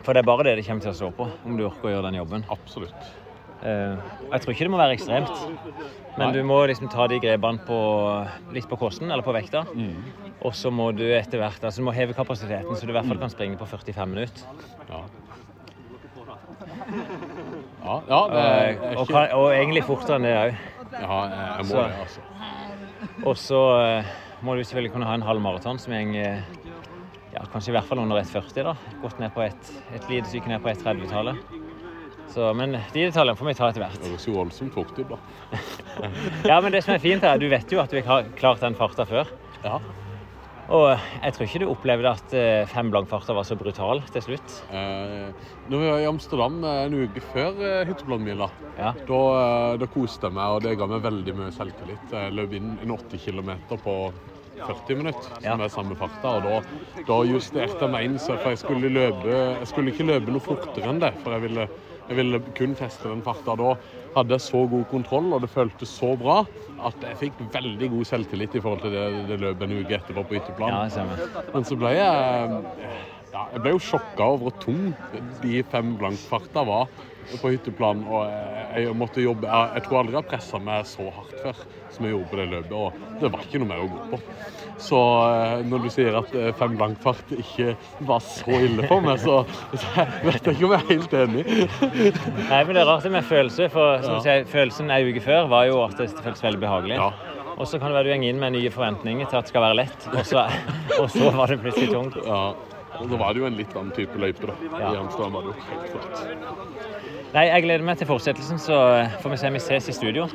[0.00, 1.94] For det er bare det det kommer til å stå på, om du orker å
[1.94, 2.44] gjøre den jobben.
[2.52, 3.10] Absolutt.
[3.60, 3.96] Eh,
[4.32, 5.42] jeg tror ikke det må være ekstremt,
[6.16, 6.32] men Nei.
[6.38, 7.80] du må liksom ta de grepene på,
[8.56, 9.66] litt på kosten eller på vekta.
[10.40, 13.08] Og så må du etter hvert altså du må heve kapasiteten, så du i hvert
[13.12, 14.42] fall kan springe på 45 minutter.
[14.88, 15.04] Ja.
[17.84, 20.54] Ja, ja det er Eh, er og, kan, og egentlig fortere enn det òg.
[21.00, 22.20] Ja, jeg må Så- det, altså.
[23.26, 24.04] Og så eh,
[24.42, 26.14] må du selvfølgelig kunne ha en halv maraton som går
[27.32, 28.62] ja, kanskje i hvert fall under 1,40.
[28.64, 28.74] da.
[29.02, 31.36] Gått ned på et, et lite stykke ned på 1,30-tallet.
[32.30, 33.96] Så, Men de detaljene får vi ta etter hvert.
[33.98, 35.18] Det høres jo voldsomt fort ut, da.
[36.50, 38.74] Ja, men det som er fint er, Du vet jo at du har klart den
[38.78, 39.26] farta før.
[39.64, 39.80] Ja.
[40.70, 44.52] Og jeg tror ikke du opplevde at eh, fem blankfarter var så brutal til slutt.
[44.70, 45.32] Eh,
[45.66, 48.46] når vi var i Amsterdam eh, en uke før eh, hytteplanmila,
[48.78, 48.92] Ja.
[49.08, 52.06] da, eh, da koste jeg meg, og det ga meg veldig mye selvtillit.
[52.14, 53.50] Jeg løp inn en 80 km
[53.82, 53.96] på
[54.60, 55.56] 40 minutter, som Ja.
[55.58, 56.36] er samme farta.
[56.38, 59.26] Og da, da justerte jeg meg inn, så for jeg skulle, løpe,
[59.58, 61.14] jeg skulle ikke løpe noe fortere enn det.
[61.24, 61.66] For jeg ville,
[62.10, 63.54] jeg ville kun teste den farta.
[63.58, 63.74] Da
[64.16, 66.40] hadde så god kontroll, og det føltes så bra,
[66.88, 70.24] at jeg fikk veldig god selvtillit i forhold til det, det løpet en uke etterpå
[70.26, 70.90] på ytterplan.
[70.90, 71.06] Ja.
[71.54, 72.58] Men så ble jeg
[73.30, 74.88] ja, Jeg ble jo sjokka over hvor tung
[75.44, 76.88] de fem blankfarta var
[77.40, 78.30] på hytteplan, og
[78.76, 82.06] jeg måtte jobbe Jeg, jeg tror aldri jeg har pressa meg så hardt før som
[82.06, 84.18] jeg gjorde på det løpet, og det var ikke noe mer å gå på.
[84.80, 87.74] Så eh, når du sier at fem langt fart ikke
[88.08, 89.40] var så ille for meg, så,
[89.82, 91.44] så vet jeg ikke om jeg er helt enig.
[92.46, 94.22] Nei, men det er rart det med følelse, for som Ja.
[94.24, 96.96] sier, følelsen en uke før var jo at det føltes veldig behagelig.
[97.02, 97.10] Ja.
[97.60, 99.66] Og så kan det være du går inn med nye forventninger til at det skal
[99.66, 100.46] være lett, og så,
[101.02, 102.16] og så var det plutselig tungt.
[102.24, 102.54] Ja.
[103.00, 104.54] Og så var det jo en litt annen type løype, da.
[104.76, 104.92] Ja.
[104.92, 106.16] I Amsterdam var det jo helt flott.
[107.32, 108.76] Nei, jeg gleder meg til fortsettelsen, så
[109.22, 109.50] får vi se.
[109.54, 110.26] Vi ses i studio.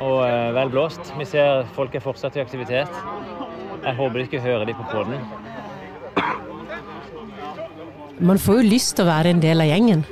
[0.00, 1.12] Og uh, vel blåst.
[1.18, 2.90] Vi ser folk er fortsatt i aktivitet.
[3.84, 5.20] Jeg håper de ikke hører de på poden.
[8.20, 10.02] Man får jo lyst til å være en del av gjengen.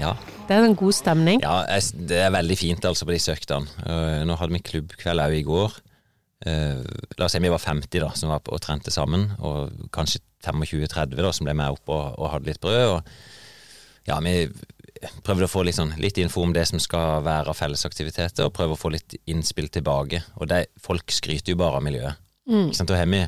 [0.00, 0.12] Ja,
[0.46, 1.40] Det er en god stemning.
[1.42, 3.66] ja jeg, det er veldig fint altså på disse øktene.
[3.82, 5.72] Eh, Nå hadde vi klubbkveld òg i går.
[6.44, 6.82] Eh,
[7.16, 10.20] la oss si vi var 50 da, som var på, og trente sammen, og kanskje
[10.44, 12.98] 25-30 da, som ble med opp og, og hadde litt brød.
[12.98, 14.36] Og ja, vi
[15.24, 18.54] prøvde å få litt, sånn, litt info om det som skal være av fellesaktiviteter, og
[18.56, 20.22] prøve å få litt innspill tilbake.
[20.40, 22.22] Og det, folk skryter jo bare av miljøet.
[22.46, 22.92] Ikke sant?
[22.92, 23.24] Da har vi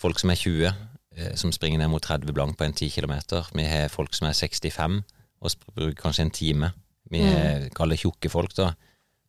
[0.00, 0.84] folk som er 20,
[1.16, 3.16] eh, som springer ned mot 30 blank på en 10 km.
[3.54, 5.02] Vi har folk som er 65
[5.40, 6.72] og bruker kanskje en time.
[7.10, 7.70] Vi mm.
[7.76, 8.72] kaller tjukke folk, da.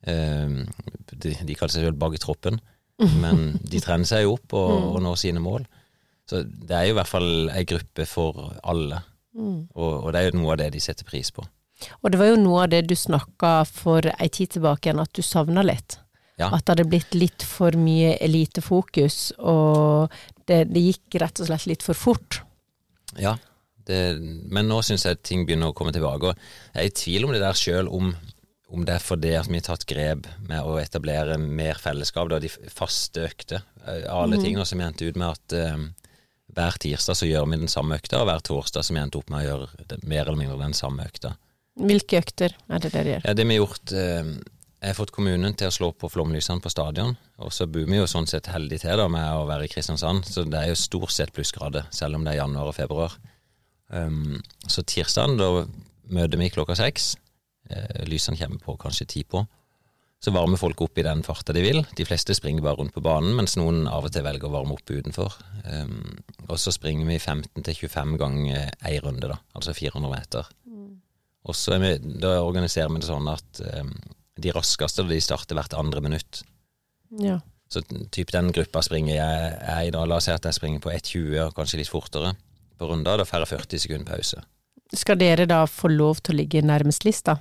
[0.08, 0.62] Eh,
[1.12, 2.62] De, de kaller seg selv Baggetroppen,
[3.22, 5.66] men de trener seg jo opp og, og når sine mål.
[6.30, 9.02] Så det er jo i hvert fall ei gruppe for alle,
[9.36, 11.44] og, og det er jo noe av det de setter pris på.
[12.02, 15.14] Og det var jo noe av det du snakka for ei tid tilbake igjen, at
[15.18, 15.98] du savna litt.
[16.40, 16.50] Ja.
[16.50, 20.14] At det hadde blitt litt for mye elitefokus, og
[20.50, 22.42] det, det gikk rett og slett litt for fort.
[23.20, 23.36] Ja,
[23.88, 24.00] det,
[24.54, 26.32] men nå syns jeg ting begynner å komme tilbake.
[26.32, 28.14] Og jeg er i tvil om det der sjøl, om,
[28.72, 32.40] om det er fordi at vi har tatt grep med å etablere mer fellesskap, da,
[32.40, 33.66] de faste økter.
[33.84, 34.46] Eh, Alle mm.
[34.46, 35.84] tingene som endte ut med at eh,
[36.56, 39.32] hver tirsdag så gjør vi den samme økta, og hver torsdag som vi endte opp
[39.32, 41.36] med å gjøre det, mer eller mindre den samme økta.
[41.82, 43.28] Hvilke økter er det dere gjør?
[43.28, 44.32] Ja, det vi har gjort eh,
[44.82, 48.00] Jeg har fått kommunen til å slå på flomlysene på stadion, og så bor vi
[48.00, 50.80] jo sånn sett heldig til da med å være i Kristiansand, så det er jo
[50.80, 53.20] stort sett plussgrader, selv om det er januar og februar.
[53.92, 54.40] Um,
[54.72, 55.68] så tirsdagen, da
[56.12, 57.14] møter vi klokka seks.
[57.72, 59.46] Eh, lysene kommer på kanskje ti på.
[60.22, 61.80] Så varmer folk opp i den farta de vil.
[61.98, 64.76] De fleste springer bare rundt på banen, mens noen av og til velger å varme
[64.76, 65.34] opp utenfor.
[65.66, 70.52] Um, og så springer vi 15-25 ganger ei runde, da, altså 400 meter.
[71.42, 73.96] Og så er vi, da organiserer vi det sånn at um,
[74.42, 76.44] de raskeste de starter hvert andre minutt.
[77.18, 77.40] Ja.
[77.72, 77.82] Så
[78.14, 80.92] typ den gruppa springer jeg, jeg i da, la oss si at jeg springer på
[80.94, 82.36] 1,20 og kanskje litt fortere
[82.78, 84.44] på runder, da får jeg 40 sekunder pause.
[84.98, 87.38] Skal dere da få lov til å ligge nærmest lista?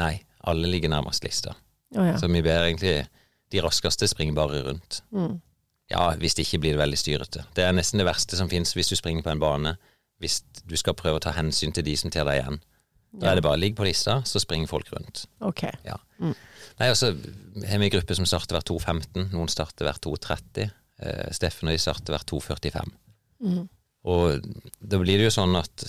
[0.00, 0.14] Nei,
[0.50, 1.54] alle ligger nærmest lista.
[1.94, 2.18] Oh, ja.
[2.18, 3.06] Så vi ber egentlig
[3.52, 5.02] de raskeste springer bare rundt.
[5.14, 5.40] Mm.
[5.92, 7.44] Ja, hvis det ikke blir det veldig styrete.
[7.56, 9.76] Det er nesten det verste som finnes hvis du springer på en bane.
[10.22, 12.62] Hvis du skal prøve å ta hensyn til de som tar deg igjen.
[13.20, 15.26] Da er det bare ligg på lista, så springer folk rundt.
[15.44, 15.62] Ok.
[15.86, 15.98] Ja.
[16.18, 20.72] Nei, altså, vi har vi en gruppe som starter hvert 2.15, noen starter hvert 2.30.
[21.04, 22.90] Eh, Steffen og de starter hvert 2.45.
[24.10, 24.48] Og
[24.80, 25.86] da blir det jo sånn at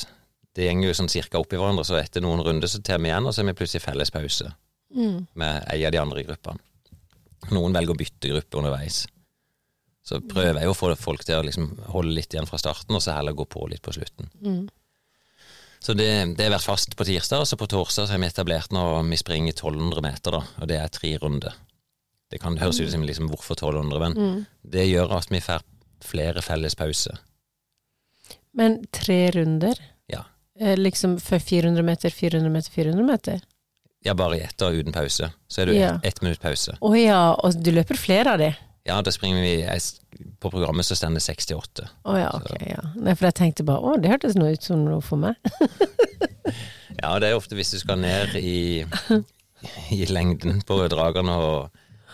[0.55, 3.09] det gjenger jo sånn cirka opp i hverandre, så etter noen runder så tar vi
[3.11, 4.53] igjen, og så er vi plutselig felles pause
[5.35, 6.61] med ei av de andre gruppene.
[7.51, 9.03] Noen velger å bytte gruppe underveis.
[10.05, 13.01] Så prøver jeg å få folk til å liksom holde litt igjen fra starten, og
[13.03, 14.29] så heller gå på litt på slutten.
[15.81, 18.29] Så det, det har vært fast på tirsdag, og så på torsdag så har vi
[18.29, 21.57] etablert nå vi springer 1200 meter, da, og det er tre runder.
[22.31, 25.65] Det kan høres ut som liksom hvorfor 1200, men det gjør at vi får
[26.05, 27.19] flere felles pauser.
[28.55, 29.77] Men tre runder?
[30.59, 33.41] Eh, Liksom for 400 meter, 400 meter, 400 meter?
[34.05, 35.31] Ja, bare i ett og uten pause.
[35.49, 35.99] Så er det Ja.
[36.03, 36.77] ett minutt pause.
[36.81, 38.51] Å ja, og du løper flere av de?
[38.85, 39.65] Ja, da springer vi
[40.39, 41.87] På programmet så står det 68.
[42.05, 42.83] Å ja, ok, ja.
[42.95, 45.35] Nei, for jeg tenkte bare å, det hørtes noe ut som noe for meg.
[47.01, 48.85] Ja, det er ofte hvis du skal ned i,
[49.91, 51.69] i lengden på dragene, og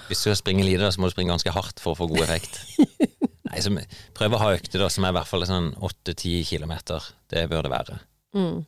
[0.10, 2.23] hvis du skal springe lite, så må du springe ganske hardt for å få god
[2.25, 2.58] effekt.
[3.51, 3.69] Nei, så
[4.17, 7.12] prøv å ha økter da, som er i hvert fall sånn 8-10 kilometer.
[7.30, 7.99] Det bør det være.
[8.38, 8.62] Mm.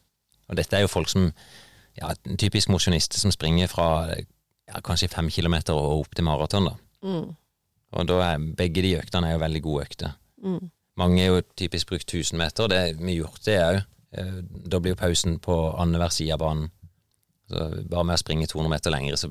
[0.50, 1.30] Og dette er jo folk som
[1.98, 6.70] ja, en typisk mosjonister som springer fra ja, kanskje fem kilometer og opp til maraton,
[6.72, 6.76] da.
[7.06, 7.32] Mm.
[7.94, 10.16] Og da er begge de øktene er jo veldig gode økter.
[10.44, 10.72] Mm.
[10.98, 13.82] Mange er jo typisk brukt 1000 meter, det er mye gjort det òg.
[14.70, 16.72] Da blir jo pausen på annenhver side av banen.
[17.50, 19.30] Så bare med å springe 200 meter lengre, så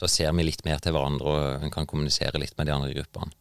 [0.00, 2.94] da ser vi litt mer til hverandre, og en kan kommunisere litt med de andre
[2.96, 3.34] gruppene.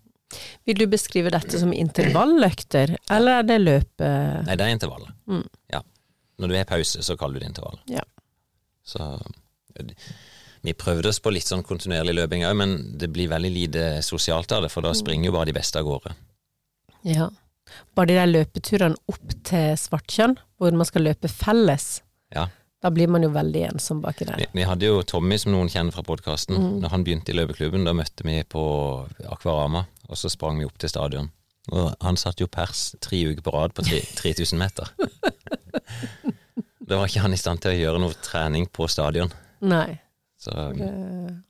[0.65, 5.13] Vil du beskrive dette som intervalløkter, eller er det løpet Nei, det er intervallet.
[5.29, 5.43] Mm.
[5.73, 5.81] Ja.
[6.41, 7.79] Når du har pause, så kaller du det intervall.
[7.91, 8.03] Ja.
[8.85, 9.05] Så
[10.63, 14.51] vi prøvde oss på litt sånn kontinuerlig løping òg, men det blir veldig lite sosialt
[14.55, 16.15] av det, for da springer jo bare de beste av gårde.
[17.09, 17.29] Ja.
[17.95, 22.01] Bare de der løpeturene opp til Svartkjønn, hvor man skal løpe felles,
[22.33, 22.47] Ja.
[22.83, 24.41] Da blir man jo veldig ensom baki der.
[24.41, 26.57] Vi, vi hadde jo Tommy, som noen kjenner fra podkasten.
[26.59, 26.73] Mm.
[26.83, 28.63] Når han begynte i løpeklubben, da møtte vi på
[29.31, 31.29] Akvarama, og så sprang vi opp til stadion.
[31.71, 34.91] Og han satt jo pers tre uker på rad på 3000 meter.
[36.87, 39.31] da var ikke han i stand til å gjøre noe trening på stadion.
[39.63, 39.99] Nei.
[40.43, 40.89] Så, Det,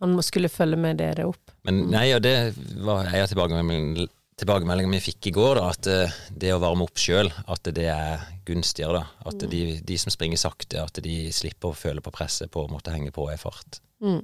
[0.04, 1.56] han skulle følge med dere opp.
[1.66, 2.54] men nei, og det
[2.86, 4.06] var en av tilbakemeldingene
[4.40, 7.88] tilbakemeldingen vi fikk i går, da, at eh, det å varme opp sjøl, at det
[7.92, 9.04] er gunstigere.
[9.04, 12.66] da, At de, de som springer sakte, at de slipper å føle på presset på
[12.66, 13.80] å måtte henge på i fart.
[14.04, 14.24] Mm.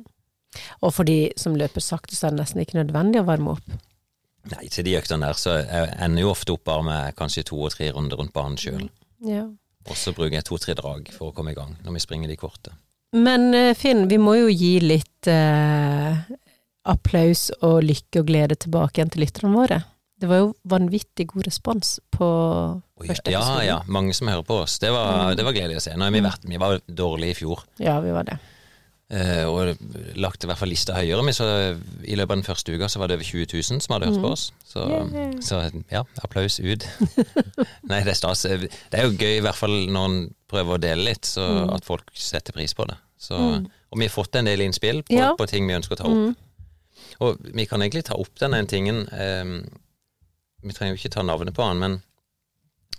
[0.81, 3.77] Og for de som løper sakte, så er det nesten ikke nødvendig å varme opp.
[4.49, 7.59] Nei, til de øktene der så jeg ender jo ofte opp bare med kanskje to
[7.62, 8.88] og tre runder rundt banen sjøl.
[9.25, 9.45] Ja.
[9.87, 12.37] Og så bruker jeg to-tre drag for å komme i gang når vi springer de
[12.39, 12.73] korte.
[13.15, 16.19] Men eh, Finn, vi må jo gi litt eh,
[16.89, 19.79] applaus og lykke og glede tilbake igjen til lytterne våre.
[20.19, 22.27] Det var jo vanvittig god respons på
[22.99, 23.65] første ja, episode.
[23.69, 24.75] ja, mange som hører på oss.
[24.83, 25.93] Det var, det var gledelig å se.
[25.95, 28.35] Nå har vi vært, vi var dårlige i fjor, Ja, vi var det.
[29.10, 29.76] Eh, og
[30.19, 31.24] lagt i hvert fall lista høyere.
[31.26, 31.48] Men så,
[32.06, 34.22] I løpet av den første uka så var det over 20 000 som hadde hørt
[34.24, 34.45] på oss.
[34.69, 34.86] Så,
[35.45, 36.86] så ja, applaus ut.
[37.89, 38.43] Nei, det er stas.
[38.45, 38.69] Det
[39.00, 40.19] er jo gøy, i hvert fall når en
[40.50, 41.45] prøver å dele litt, så
[41.76, 42.98] at folk setter pris på det.
[43.19, 43.36] Så,
[43.91, 45.34] Og vi har fått en del innspill på, Ja.
[45.36, 46.45] på ting vi ønsker å ta opp.
[47.19, 49.50] Og vi kan egentlig ta opp den ene tingen eh,
[50.63, 51.98] Vi trenger jo ikke ta navnet på han, men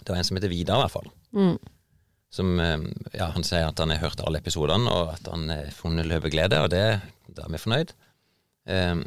[0.00, 1.08] det var en som heter Vidar, i hvert fall.
[1.36, 1.56] Mm.
[2.30, 2.78] Som eh,
[3.16, 6.60] Ja, han sier at han har hørt alle episodene, og at han har funnet løpeglede,
[6.62, 6.84] og det,
[7.28, 7.94] da er vi fornøyd.
[8.70, 9.04] Um,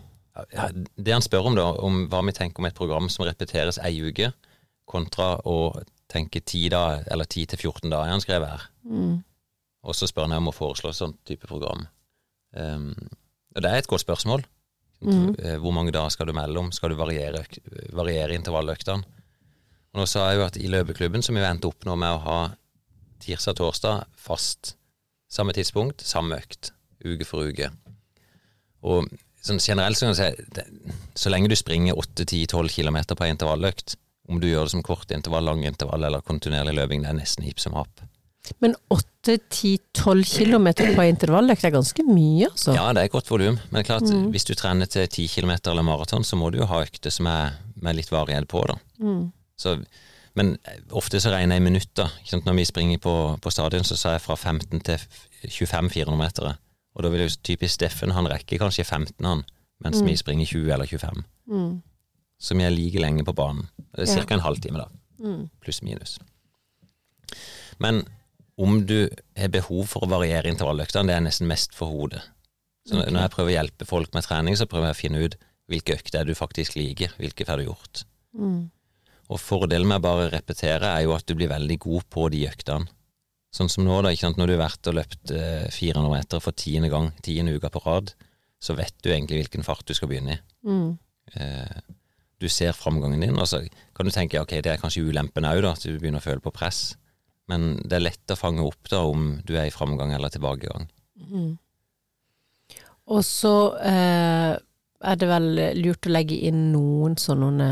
[0.51, 3.77] ja, det han spør om, da, om hva vi tenker om et program som repeteres
[3.86, 4.31] ei uke,
[4.89, 5.57] kontra å
[6.12, 6.83] tenke 10 da,
[7.13, 8.65] eller 10 til 14 dager, han skrevet her.
[8.83, 9.21] Mm.
[9.83, 11.86] Og så spør han om å foreslå sånn type program.
[12.55, 12.91] Um,
[13.53, 14.43] og det er et godt spørsmål.
[15.03, 15.36] Mhm.
[15.39, 16.71] Eh, Hvor mange dager skal du melde om?
[16.71, 17.43] Skal du variere,
[17.91, 19.03] variere intervalløktene?
[19.93, 22.21] Og nå sa jeg jo at i løpeklubben som vi endte opp nå med å
[22.23, 22.38] ha
[23.25, 24.75] tirsdag-torsdag fast
[25.33, 26.71] samme tidspunkt, samme økt,
[27.03, 27.71] uke for uke.
[28.86, 29.09] Og
[29.43, 30.86] sånn generelt så kan du si
[31.19, 33.97] så lenge du springer 8-10-12 km på en intervalløkt,
[34.31, 37.47] om du gjør det som kort intervall, lang intervall eller kontinuerlig løping, det er nesten
[37.47, 38.03] hipp som happ.
[38.63, 42.73] Men 8-10-12 km på intervalløkt er ganske mye, altså.
[42.75, 45.53] Ja, det er godt volum, men det er klart, hvis du trener til 10 km
[45.71, 48.75] eller maraton, så må du jo ha økter som er med litt varighet på, da.
[48.99, 49.29] Mm.
[49.59, 49.77] Så,
[50.36, 50.58] men
[50.91, 52.10] ofte så regner jeg i minutter.
[52.22, 52.46] Ikke sant?
[52.46, 54.98] Når vi springer på, på stadion, så sa jeg fra 15 til
[55.50, 56.56] 25 400-metere.
[56.96, 59.43] Og da vil jo typisk Steffen, han rekker kanskje 15, han,
[59.84, 61.24] mens vi springer 20 eller 25.
[61.50, 61.82] Mm.
[62.39, 63.67] Så vi er like lenge på banen.
[63.96, 64.26] Det er Ja.
[64.26, 64.34] ca.
[64.34, 64.88] en halvtime, da.
[65.19, 65.50] Mm.
[65.62, 66.19] Pluss minus.
[67.80, 68.04] Men
[68.58, 72.22] om du har behov for å variere intervalløktene, det er nesten mest for hodet.
[72.86, 75.24] Så når- når jeg prøver å hjelpe folk med trening, så prøver jeg å finne
[75.26, 75.36] ut
[75.69, 78.04] hvilke økter er du faktisk liker, hvilke får du gjort.
[78.38, 78.72] Mm.
[79.34, 82.43] Og fordelen med å bare repetere er jo at du blir veldig god på de
[82.52, 82.89] øktene.
[83.54, 84.39] Sånn som nå, da, ikke sant?
[84.41, 87.84] når du har vært og løpt eh, 400 meter for tiende gang, tiende uka på
[87.86, 88.13] rad,
[88.63, 90.39] så vet du egentlig hvilken fart du skal begynne i.
[90.65, 90.96] Mm.
[91.38, 91.84] Eh,
[92.41, 93.62] du ser framgangen din, og så
[93.93, 96.54] kan du tenke ok, det er kanskje ulempen òg, at du begynner å føle på
[96.56, 96.96] press.
[97.52, 100.88] Men det er lett å fange opp da om du er i framgang eller tilbakegang.
[101.22, 101.52] Mm.
[103.13, 107.69] Og så eh, er det vel lurt å legge inn noen sånne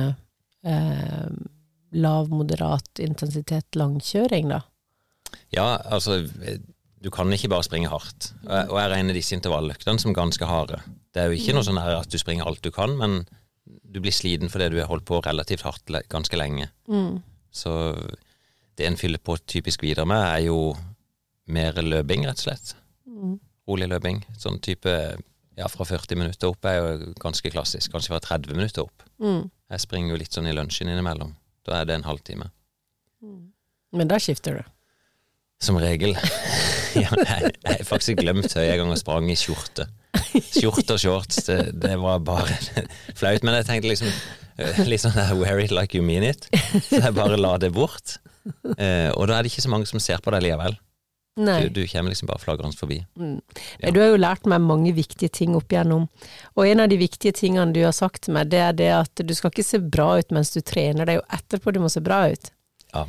[0.64, 1.32] eh,
[1.92, 4.62] lav, moderat intensitet langkjøring, da.
[5.52, 6.22] Ja, altså
[7.02, 8.32] du kan ikke bare springe hardt.
[8.46, 10.82] Og jeg, og jeg regner disse intervalløktene som ganske harde.
[11.12, 13.24] Det er jo ikke noe sånn her at du springer alt du kan, men
[13.66, 16.70] du blir sliten fordi du har holdt på relativt hardt ganske lenge.
[16.88, 17.20] Mm.
[17.52, 17.74] Så
[18.78, 20.76] det en fyller på typisk videre med, er jo
[21.52, 22.76] mer løping, rett og slett.
[23.10, 23.36] Mm.
[23.68, 24.22] Rolig løping.
[24.40, 24.94] Sånn type
[25.60, 27.92] ja, fra 40 minutter opp er jo ganske klassisk.
[27.94, 29.06] Kanskje fra 30 minutter opp.
[29.22, 29.50] Mm.
[29.72, 31.34] Jeg springer jo litt sånn i lunsjen innimellom.
[31.68, 32.50] Da er det en halvtime.
[33.92, 34.70] Men da skifter du.
[35.62, 36.16] Som regel.
[37.04, 39.88] ja, jeg har faktisk glemt høye ganger sprang i skjorte.
[40.32, 42.56] Skjorte og shorts, det, det var bare
[43.20, 43.44] flaut.
[43.46, 44.10] Men jeg tenkte liksom
[44.58, 46.48] eh, litt sånn der, wear it like you mean it.
[46.88, 48.18] Så jeg bare la det bort.
[48.78, 50.80] Eh, og da er det ikke så mange som ser på deg likevel.
[51.38, 52.98] Du, du kommer liksom bare flagrende forbi.
[53.16, 53.38] Mm.
[53.80, 53.92] Ja.
[53.96, 56.10] Du har jo lært meg mange viktige ting opp igjennom.
[56.58, 59.24] Og en av de viktige tingene du har sagt til meg, det er det at
[59.24, 61.90] du skal ikke se bra ut mens du trener, det er jo etterpå du må
[61.94, 62.52] se bra ut.
[62.92, 63.06] Ja.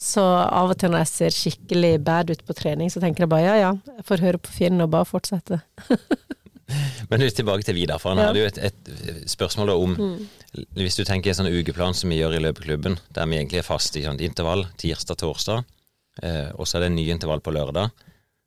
[0.00, 3.32] Så av og til når jeg ser skikkelig bad ut på trening, så tenker jeg
[3.32, 5.60] bare ja ja, jeg får høre på Finn og bare fortsette.
[7.10, 8.26] Men du, tilbake til Vidar, for han Ja.
[8.32, 10.16] hadde jo et, et spørsmål om om
[10.74, 13.66] Hvis du tenker en sånn ukeplan som vi gjør i løpeklubben, der vi egentlig er
[13.68, 15.64] fast i sånn intervall tirsdag-torsdag,
[16.22, 17.90] eh, og så er det en ny intervall på lørdag.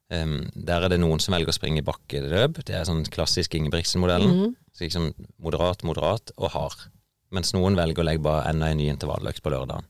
[0.09, 2.63] Um, der er det noen som velger å springe bakkeløp.
[2.65, 4.31] Det er sånn klassisk Ingebrigtsen-modellen.
[4.33, 4.55] Mhm.
[4.73, 6.87] Så liksom moderat, moderat og hard.
[7.35, 9.85] Mens noen velger å legge bare enda en ny intervalløkt på lørdagen.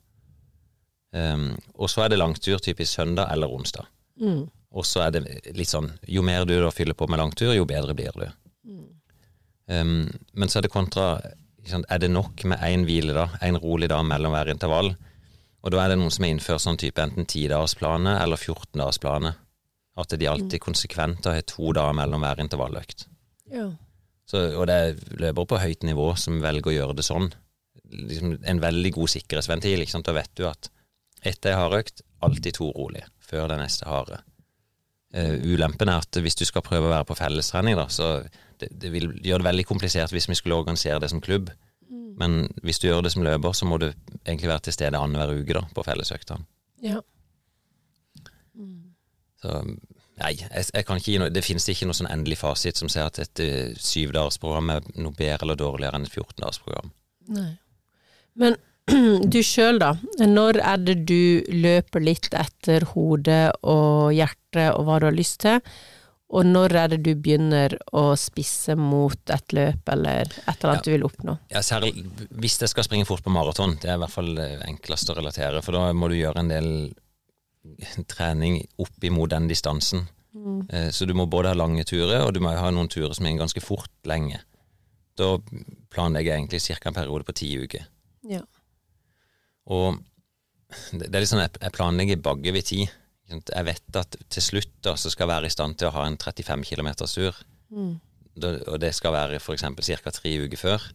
[1.16, 3.88] Um, og så er det langtur typisk søndag eller onsdag.
[4.20, 4.44] Mm.
[4.76, 5.24] Og så er det
[5.56, 8.28] litt sånn Jo mer du da fyller på med langtur, jo bedre blir du.
[9.70, 11.22] Um, men så er det kontra
[11.70, 14.96] Er det nok med én hvile da, én rolig dag mellom hver intervall?
[15.60, 19.38] Og da er det noen som har innført sånn type enten tidagersplaner eller 14-dagersplaner.
[20.00, 23.10] At de alltid konsekvent har to dager mellom hver intervalløkt.
[23.52, 23.68] Ja.
[24.30, 27.32] Så, og det er løpere på høyt nivå som velger å gjøre det sånn.
[27.90, 29.84] Liksom en veldig god sikkerhetsventil.
[29.84, 30.08] Ikke sant?
[30.08, 30.70] Da vet du at
[31.26, 34.22] etter ei hardøkt, alltid to rolig, før det neste harde.
[35.10, 38.20] Uh, ulempen er at hvis du skal prøve å være på fellestrening, da, så
[38.62, 41.50] det, det vil gjøre det veldig komplisert hvis vi skulle organisere det som klubb.
[42.20, 43.88] Men hvis du gjør det som løper, så må du
[44.26, 46.46] egentlig være til stede annenhver uke da, på fellesøktene.
[46.84, 47.00] ja.
[49.40, 49.54] Så
[50.20, 52.90] nei, jeg, jeg kan ikke gi noe Det finnes ikke noe sånn endelig fasit som
[52.92, 56.92] sier at et uh, syvdagersprogram er noe bedre eller dårligere enn et 14-dagersprogram.
[57.38, 57.54] Nei.
[58.40, 58.58] Men
[59.34, 59.94] du sjøl, da.
[60.20, 65.40] Når er det du løper litt etter hodet og hjertet og hva du har lyst
[65.46, 65.64] til?
[66.30, 70.86] Og når er det du begynner å spisse mot et løp eller et eller annet
[70.86, 70.86] Ja.
[70.86, 71.38] du vil oppnå?
[71.50, 74.50] Ja, særlig hvis jeg skal springe fort på maraton, det er i hvert fall det
[74.68, 76.70] enkleste å relatere, for da må du gjøre en del
[78.08, 80.08] trening opp imot den distansen.
[80.34, 80.92] Mm.
[80.94, 83.40] Så du må både ha lange turer, og du må ha noen turer som er
[83.40, 84.40] ganske fort lenge.
[85.18, 85.34] Da
[85.90, 86.90] planlegger jeg egentlig ca.
[86.90, 87.88] en periode på ti uker.
[88.30, 88.44] Ja.
[89.66, 89.98] Og
[90.94, 92.94] det er litt sånn, jeg jeg planlegger bagge ved tid.
[93.30, 96.06] Jeg vet at til slutt da, så skal jeg være i stand til å ha
[96.10, 97.36] en 35 km tur.
[97.70, 98.00] Mm.
[98.42, 99.62] og det skal være f.eks.
[99.62, 100.12] ca.
[100.16, 100.86] tre uker før.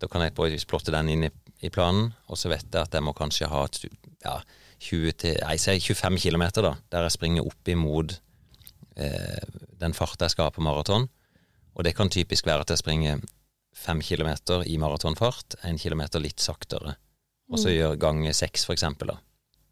[0.00, 1.30] Da kan jeg på et vis plotte den inn i,
[1.64, 3.66] i planen, og så vet jeg at jeg må kanskje ha
[4.24, 4.38] ja,
[4.80, 8.18] 20 til, si 25 km, da, der jeg springer opp imot
[8.96, 9.44] eh,
[9.80, 11.08] den farta jeg skal ha på maraton.
[11.76, 13.24] Og det kan typisk være at jeg springer
[13.76, 16.96] fem kilometer i maratonfart, en kilometer litt saktere.
[17.52, 19.12] Og så gjør gange seks, for eksempel.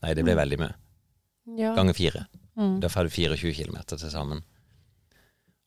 [0.05, 0.75] Nei, det blir veldig mye.
[1.45, 1.75] Ja.
[1.77, 2.27] Ganger fire.
[2.57, 2.79] Mm.
[2.81, 4.43] Da får du 24 km til sammen.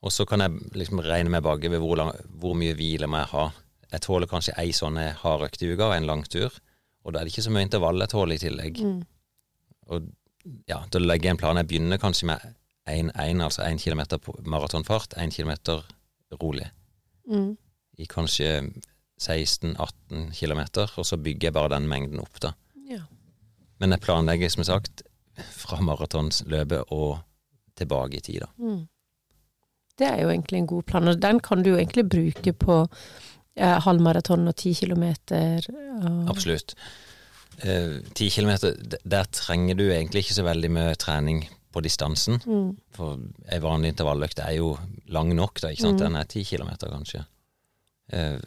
[0.06, 3.24] Og så kan jeg liksom regne med bagge ved hvor, lang, hvor mye hvile må
[3.24, 3.48] jeg ha.
[3.92, 6.54] Jeg tåler kanskje ei sånn hardøkt i uka og en langtur.
[7.04, 8.82] Og da er det ikke så mye intervall jeg tåler i tillegg.
[8.84, 9.00] Mm.
[9.88, 10.10] Og
[10.70, 11.60] ja, da legger jeg en plan.
[11.60, 12.44] Jeg begynner kanskje med
[12.88, 15.54] 1-1, altså 1 km på maratonfart, 1 km
[16.40, 16.70] rolig.
[17.28, 17.56] Mm.
[17.98, 18.52] I kanskje
[19.20, 20.62] 16-18 km,
[20.98, 22.54] og så bygger jeg bare den mengden opp, da.
[22.88, 23.02] Ja.
[23.82, 25.04] Men jeg planlegger, som sagt,
[25.38, 27.17] fra maratonløpet og
[27.78, 28.52] tilbake i tid, da.
[28.58, 28.86] Mm.
[29.97, 32.80] Det er jo egentlig en god plan, og den kan du jo egentlig bruke på
[33.58, 35.65] eh, halvmaraton og ti kilometer.
[35.73, 36.76] Og, Absolutt.
[37.65, 42.38] Eh, kilometer, der trenger du egentlig ikke så veldig mye trening på distansen.
[42.45, 42.69] Mm.
[42.93, 43.17] For
[43.50, 44.76] ei vanlig intervalløkt er jo
[45.13, 45.97] lang nok, da, ikke sant?
[45.97, 46.04] Mm.
[46.06, 47.26] Den er ti kilometer, kanskje.
[48.13, 48.38] Eh,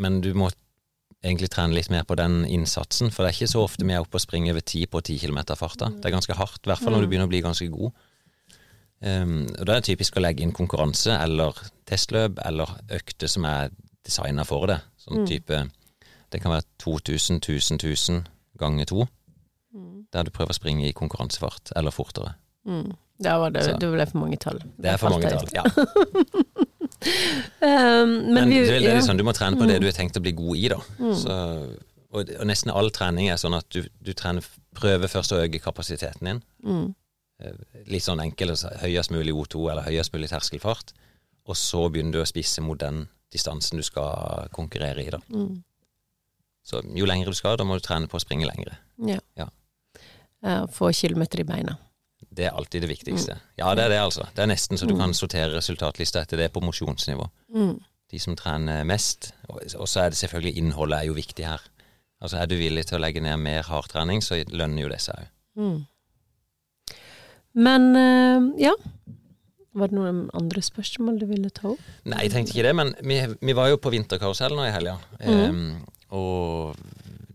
[0.00, 0.48] men du må
[1.24, 4.04] egentlig trene litt mer på den innsatsen, for det er ikke så ofte vi er
[4.04, 5.88] oppe og springer over 10 på 10 km farta.
[5.90, 7.94] Det er ganske hardt, i hvert fall når du begynner å bli ganske god.
[9.04, 11.58] Um, og da er det typisk å legge inn konkurranse eller
[11.88, 13.72] testløp eller økter som er
[14.04, 14.78] designa for det.
[15.00, 15.64] Sånn type
[16.32, 18.24] Det kan være 2000, 1000, 1000
[18.58, 19.04] ganger to.
[20.14, 22.34] Der du prøver å springe i konkurransefart eller fortere.
[22.66, 22.94] Mm.
[23.18, 24.58] Det, var det, det ble for mange tall.
[24.78, 25.48] Det er for mange tall.
[25.54, 26.64] Ja.
[27.04, 30.18] Um, men, Men vi, det er liksom, du må trene på det du er tenkt
[30.18, 30.78] å bli god i, da.
[31.20, 31.36] Så,
[32.14, 34.44] og, og nesten all trening er sånn at du, du trener,
[34.76, 36.42] prøver først å øke kapasiteten din.
[36.64, 36.86] Mm.
[37.42, 40.94] Eh, Litt sånn altså, høyest mulig O2 eller høyest mulig terskelfart.
[41.44, 45.20] Og så begynner du å spisse mot den distansen du skal konkurrere i, da.
[45.34, 45.62] Mm.
[46.64, 48.78] Så jo lengre du skal, da må du trene på å springe lengre.
[49.04, 49.18] Ja.
[49.36, 49.50] Ja.
[50.72, 51.76] Få kilometer i beina.
[52.34, 53.36] Det er alltid det viktigste.
[53.60, 54.26] Ja, det er det, altså.
[54.34, 57.28] Det er nesten så du kan sortere resultatlista etter det på mosjonsnivå.
[57.54, 57.76] Mm.
[58.10, 59.32] De som trener mest.
[59.48, 61.62] Og så er det selvfølgelig innholdet er jo viktig her.
[62.24, 65.20] Altså Er du villig til å legge ned mer hardtrening, så lønner jo det seg
[65.20, 65.32] òg.
[65.60, 65.80] Mm.
[67.64, 68.74] Men eh, ja.
[69.74, 71.86] Var det noen andre spørsmål du ville ta opp?
[72.06, 74.94] Nei, jeg tenkte ikke det, men vi, vi var jo på vinterkarusell nå i helga.
[75.18, 75.80] Em,
[76.14, 76.78] og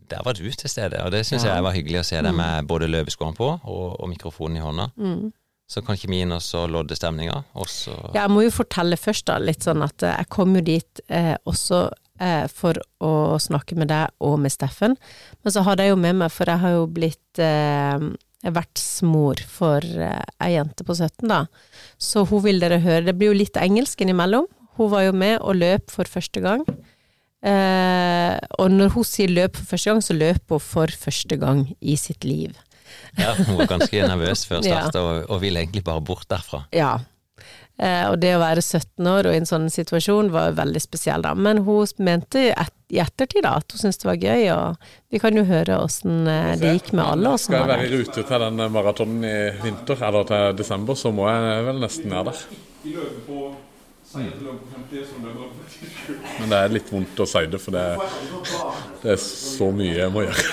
[0.09, 1.55] der var du til stede, og det syns Ja.
[1.55, 4.89] jeg var hyggelig å se deg med både løpeskoene på og, og mikrofonen i hånda.
[4.97, 5.31] Mm.
[5.69, 9.27] Så kan ikke vi inn og så lodde stemninga, Ja, jeg må jo fortelle først,
[9.29, 11.83] da, litt sånn at eh, jeg kom jo dit eh, også
[12.19, 14.97] eh, for å snakke med deg og med Steffen,
[15.43, 18.09] men så hadde jeg jo med meg, for jeg har jo blitt eh,
[18.49, 21.43] vertsmor for eh, ei jente på 17, da.
[22.01, 23.05] Så hun vil dere høre.
[23.11, 24.47] Det blir jo litt engelsk innimellom.
[24.79, 26.65] Hun var jo med og løp for første gang.
[27.39, 31.61] Eh, og når hun sier løp for første gang, så løper hun for første gang
[31.79, 32.57] i sitt liv.
[33.19, 34.81] Ja, hun var ganske nervøs før Ja.
[34.89, 36.65] start, og, og ville egentlig bare bort derfra.
[36.75, 36.97] Ja.
[37.79, 41.23] Eh, og det å være 17 år og i en sånn situasjon var veldig spesiell,
[41.23, 41.31] da.
[41.37, 45.21] Men hun mente et, i ettertid da, at hun syntes det var gøy, og vi
[45.23, 47.37] kan jo høre åssen eh, det gikk med alle.
[47.39, 51.29] Skal jeg være i rute til den maratonen i vinter, eller til desember, så må
[51.31, 53.68] jeg vel nesten være der.
[54.13, 54.29] Men
[56.49, 57.83] det er litt vondt å si det, for det,
[59.03, 60.43] det er så mye jeg må gjøre.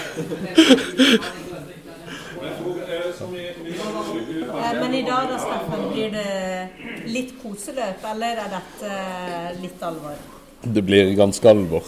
[4.56, 6.32] Eh, Men i dag da, Steffen, blir det
[7.08, 8.90] litt koseløp, eller er dette
[9.62, 10.16] litt alvor?
[10.60, 11.84] Det blir ganske alvor.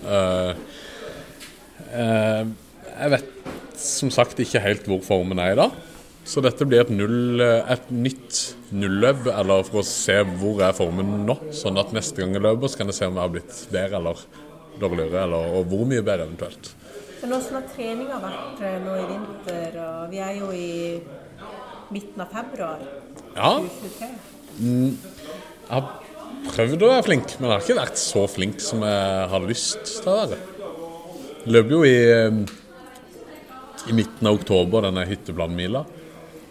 [0.00, 0.52] Uh,
[1.92, 2.42] uh,
[2.90, 3.28] jeg vet
[3.80, 5.70] som sagt ikke helt hvor formen er i dag.
[6.24, 8.40] Så dette blir et, null, et nytt
[8.76, 11.36] nulløp, eller for å se hvor er formen nå.
[11.56, 13.98] Sånn at neste gang jeg løper, så kan jeg se om jeg har blitt bedre
[13.98, 14.20] eller
[14.80, 16.70] dårligere, eller, og hvor mye bedre eventuelt.
[17.20, 20.70] Men Hvordan har treninga vært eh, nå i vinter, og vi er jo i
[21.92, 22.84] midten av februar
[23.34, 24.08] Ja, 2023?
[24.60, 25.90] jeg har
[26.54, 29.82] prøvd å være flink, men jeg har ikke vært så flink som jeg har lyst
[29.98, 30.38] til å være.
[31.44, 32.40] Jeg løp jo i, eh,
[33.90, 35.84] i midten av oktober, denne hytteplanmila.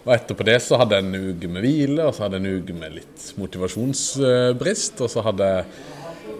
[0.05, 2.61] Og etterpå det så hadde jeg en uke med hvile, og så hadde jeg en
[2.61, 5.01] uke med litt motivasjonsbrist.
[5.03, 5.65] Og så hadde jeg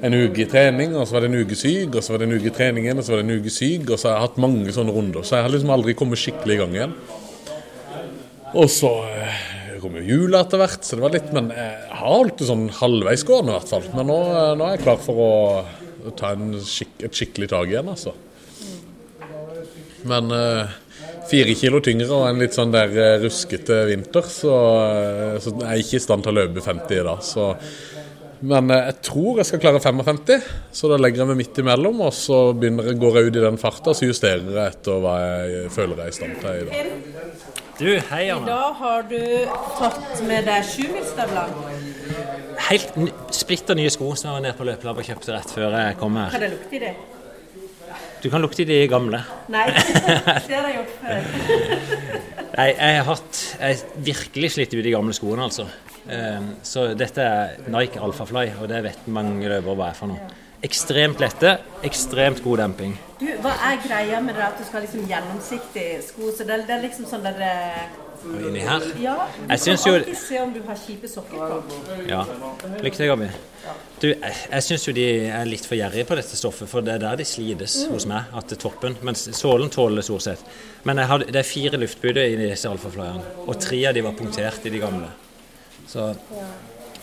[0.08, 2.30] en uke i trening, og så var det en uke syk, og så var det
[2.30, 3.90] en uke i trening igjen, og så var det en uke syk.
[3.90, 6.56] Og så har jeg hatt mange sånne runder, så jeg har liksom aldri kommet skikkelig
[6.56, 6.96] i gang igjen.
[8.58, 9.44] Og så eh,
[9.84, 13.26] kom jo jula etter hvert, så det var litt Men jeg har det sånn halvveis
[13.28, 13.86] gående i hvert fall.
[13.94, 15.32] Men nå, eh, nå er jeg klar for å,
[16.18, 16.32] ta
[16.66, 18.16] skikk, et skikkelig tak igjen, altså.
[20.10, 20.78] Men eh,
[21.30, 24.56] fire kilo tyngre og en litt sånn der eh, ruskete vinter, så,
[24.90, 27.24] eh, så jeg er ikke i stand til å løpe 50 i dag.
[27.26, 27.48] Så,
[28.50, 30.50] men eh, jeg tror jeg skal klare 55,
[30.80, 32.02] så da legger jeg meg midt imellom.
[32.08, 35.16] Og så begynner jeg, går jeg ut i den farta, så justerer jeg etter hva
[35.24, 37.06] jeg føler jeg er i stand til i dag.
[37.80, 39.22] Du, hei, I dag har du
[39.78, 41.54] tatt med deg sjumilsstøvler.
[42.68, 43.00] Helt
[43.32, 46.20] splitter nye sko som jeg var nede på løpelabben og kjøpte rett før jeg kom
[46.20, 46.36] her.
[46.36, 47.19] Hva det lukter i det?
[48.22, 49.22] Du kan lukte i de gamle.
[49.52, 51.30] Nei, det har jeg gjort før.
[52.60, 55.68] Nei, jeg har hatt Jeg har virkelig slitt ut de gamle skoene, altså.
[56.12, 60.28] Ehm, Så dette er Nike Alphafly, og det vet mange løpere hva er for noe.
[60.66, 61.54] Ekstremt lette,
[61.88, 62.98] ekstremt god demping.
[63.22, 66.34] Du, hva er greia med det at du skal ha liksom gjennomsiktig sko?
[66.36, 67.86] Så det, det er liksom sånn der eh,
[68.26, 72.08] inni her Ja, du Jeg syns jo- alltid se om du har kjipe sokker på.
[72.10, 72.26] Ja.
[72.84, 73.30] Lykke til, Gabi.
[74.00, 76.94] Du, jeg, jeg syns jo de er litt for gjerrige på dette stoffet, for det
[76.96, 78.96] er der de slides hos meg, at det er toppen.
[79.04, 80.44] Men sålen tåler det stort sett.
[80.88, 84.16] Men jeg hadde, det er fire luftbuder i disse alfaflyerne, og tre av de var
[84.20, 85.10] punktert i de gamle.
[85.90, 86.16] Så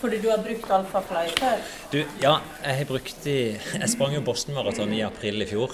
[0.01, 1.61] Fordi du har brukt alfafly før.
[1.91, 3.37] du, ja, jeg har brukt de
[3.81, 5.73] Jeg sprang jo Boston Marathon i april i fjor.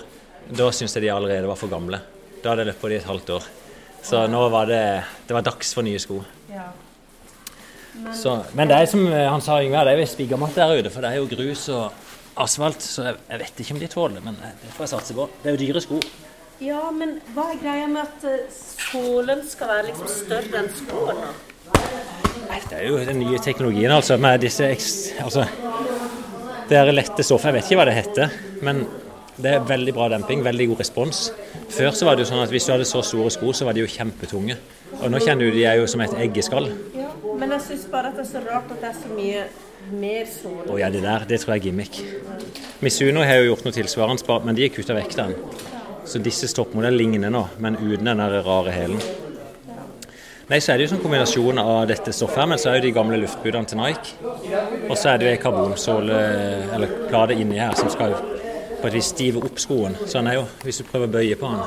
[0.51, 1.99] Da syntes jeg de allerede var for gamle.
[2.43, 3.43] Da hadde jeg løpt på de et halvt år.
[4.03, 6.19] Så nå var det Det var dags for nye sko.
[6.51, 6.69] Ja.
[8.13, 10.89] Så, men det er som eh, han sa, Yngve, det er jo spiggermatt der ute,
[10.89, 11.93] for det er jo grus og
[12.41, 14.91] asfalt, så jeg, jeg vet ikke om de tåler det, men eh, det får jeg
[14.95, 15.27] satse på.
[15.43, 15.99] Det er jo dyre sko.
[16.63, 18.47] ja, men hva er greia med at eh,
[18.89, 21.29] sålen skal være liksom større enn skoene?
[22.49, 24.67] Nei, det er jo den nye teknologien, altså, med disse
[25.23, 25.45] altså,
[26.69, 28.83] Det er lette stoffet, jeg vet ikke hva det heter, men
[29.41, 31.23] det er veldig bra demping, veldig god respons.
[31.73, 33.73] Før så var det jo sånn at hvis du hadde så store sko, så var
[33.73, 34.57] de jo kjempetunge.
[34.99, 36.69] Og nå kjenner du de er jo som et eggeskall.
[36.93, 37.09] Ja,
[37.39, 39.45] men jeg syns bare at det er så rart at det er så mye
[39.91, 40.67] mer såle.
[40.69, 41.99] Å ja, det der, det tror jeg er gimmick.
[42.85, 45.35] Misuno har jo gjort noe tilsvarende, men de er kutta vekk den.
[46.05, 49.01] Så disse stoppmodellene ligner nå, men uten den der rare hælen.
[50.51, 52.81] Nei, så er det jo sånn kombinasjon av dette stoffet her, men så er det
[52.81, 54.17] jo de gamle luftbudene til Nike.
[54.89, 56.17] Og så er det jo ei karbonsåle,
[56.75, 58.17] eller plate inni her, som skal
[58.83, 59.95] på at vi stiver opp skoen.
[60.03, 61.63] Så han er jo, hvis du prøver å bøye på han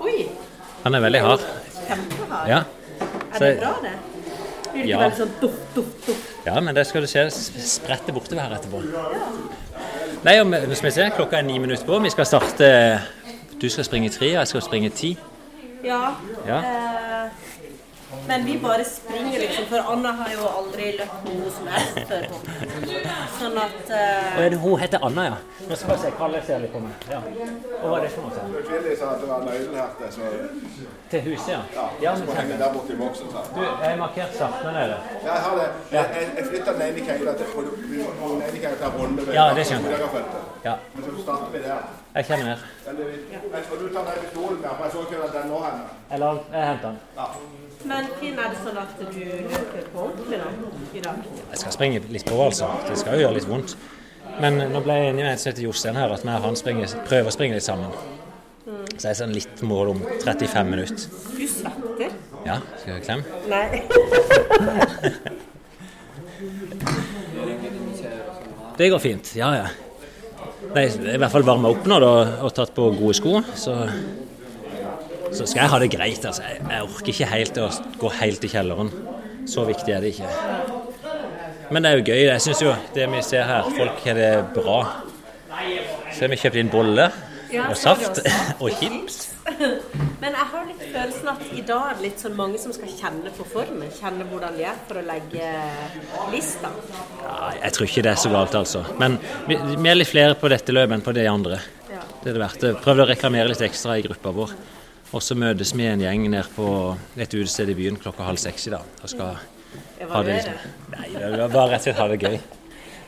[0.00, 0.28] Oi,
[0.84, 1.42] Han er veldig hard.
[1.88, 2.48] kjempehard.
[2.48, 2.60] Ja.
[3.34, 3.90] Er det bra, det?
[4.72, 4.98] Blir det ikke Ja.
[5.02, 6.22] veldig sånn duff, duff, duff?
[6.46, 8.82] Ja, men det skal du se sprette bortover her etterpå.
[10.24, 11.98] Nei, om, nå skal vi se, klokka er ni minutter på.
[12.02, 13.00] Vi skal starte
[13.60, 15.16] Du skal springe tre, og jeg skal springe ti.
[15.84, 16.14] Ja.
[16.46, 16.58] Ja.
[16.58, 17.30] Eh,
[18.26, 22.24] men vi bare springer, liksom, for Anna har jo aldri løpt noe som helst før.
[23.38, 24.38] Sånn at uh...
[24.44, 25.36] Er det, hun heter Anna, ja.
[25.68, 27.04] Nå skal vi se, Kalle ser litt på meg.
[27.12, 27.20] Ja.
[27.82, 28.32] Hva er det for noe?
[28.32, 28.56] sa han?
[29.00, 30.32] Sa at det var nøkkelen her til, så
[31.12, 31.86] Til huset, ja.
[32.02, 33.30] Ja, men må henge der borte i boksen.
[33.34, 33.44] sa.
[33.54, 34.98] Du, jeg har markert sakene nede.
[35.12, 35.68] Ja, jeg har det.
[35.92, 40.24] Jeg, jeg, jeg flytta den ene keila til den ene til Ja, det skjønner jeg.
[40.64, 41.82] Ja, Men så starter vi der.
[42.14, 42.58] jeg kommer mer.
[42.88, 43.04] Eller,
[43.52, 44.74] Men skal du ta den pistolen der?
[44.76, 45.80] For jeg så ikke den nå her.
[46.10, 46.98] Eller jeg henter den.
[47.98, 51.16] Men Finn, er det sånn at du løper på ordentlig nå i dag?
[51.50, 52.68] Jeg skal springe litt på, altså.
[52.86, 53.74] Det skal jo gjøre litt vondt.
[54.38, 56.58] Men nå ble jeg enig med en som heter Jostein her, at vi og han
[56.60, 57.90] springer, prøver å springe litt sammen.
[58.92, 61.10] Så jeg er sånn litt mål om 35 minutter.
[61.34, 62.14] Du svetter.
[62.46, 63.24] Ja, skal jeg klemme?
[63.50, 63.66] Nei.
[68.78, 69.34] Det går fint.
[69.34, 69.66] Ja, ja.
[70.70, 72.12] Nei, i hvert fall varma opp nå da,
[72.46, 73.40] og tatt på gode sko.
[73.58, 73.74] Så,
[75.32, 76.24] så skal jeg ha det greit.
[76.24, 76.42] Altså.
[76.48, 77.68] Jeg, orker ikke helt å
[78.00, 78.92] gå helt i kjelleren.
[79.48, 80.28] Så viktig er det ikke.
[81.72, 82.20] Men det er jo gøy.
[82.30, 84.78] Jeg syns jo det vi ser her, folk har det bra.
[86.12, 87.12] Så har vi kjøpt inn boller
[87.64, 88.22] og saft
[88.58, 89.24] og chips.
[90.18, 92.90] Men jeg har litt følelsen at i dag er det litt sånn mange som skal
[92.92, 93.88] kjenne på formen.
[93.96, 95.52] Kjenne hvordan de er for å legge
[96.32, 96.72] lista.
[97.22, 98.84] Ja, jeg tror ikke det er så galt, altså.
[99.00, 99.16] Men
[99.48, 101.60] vi, vi er litt flere på dette løpet enn på de andre.
[101.88, 102.66] Det er det verdt.
[102.84, 104.52] Prøv å reklamere litt ekstra i gruppa vår.
[105.16, 106.68] Og så møtes vi en gjeng nede på
[107.16, 108.84] et utested i byen klokka halv seks i dag.
[109.02, 110.36] Og skal ha det Evaluere.
[110.36, 112.38] liksom Nei, det var bare rett og slett ha det gøy.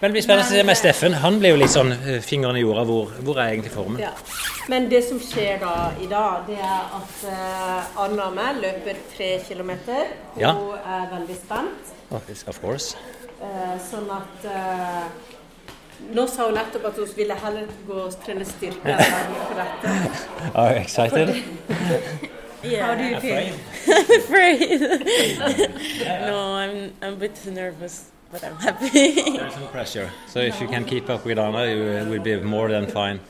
[0.01, 1.14] Men det blir spennende å se med Steffen.
[1.20, 2.86] Han blir jo litt sånn eh, fingeren i jorda.
[2.88, 4.01] Hvor, hvor er egentlig formen?
[4.01, 4.14] Ja.
[4.72, 8.96] Men det som skjer da i dag, det er at uh, Anna og meg løper
[9.12, 10.14] tre kilometer.
[10.38, 10.55] Hun Ja.
[10.96, 11.92] er veldig spent.
[12.48, 12.96] Of course.
[13.42, 15.05] Uh, sånn at eh,
[16.14, 19.57] Nå sa hun nettopp at hun ville heller gå og trene styrke enn å på
[19.59, 19.92] dette.
[20.55, 21.28] Are you excited?
[22.64, 23.55] yeah, How do you feel?
[24.18, 24.80] afraid.
[26.26, 29.12] no, I'm I'm a bit nervous, but I'm happy.
[29.38, 30.11] There's no pressure.
[30.26, 33.20] So if you can keep up with Anna, you will be more than fine.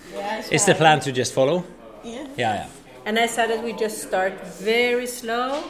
[0.51, 1.65] Is the plan to just follow?
[2.05, 2.27] Yeah.
[2.37, 2.67] Yeah, yeah.
[3.05, 5.63] And I said that we just start very slow,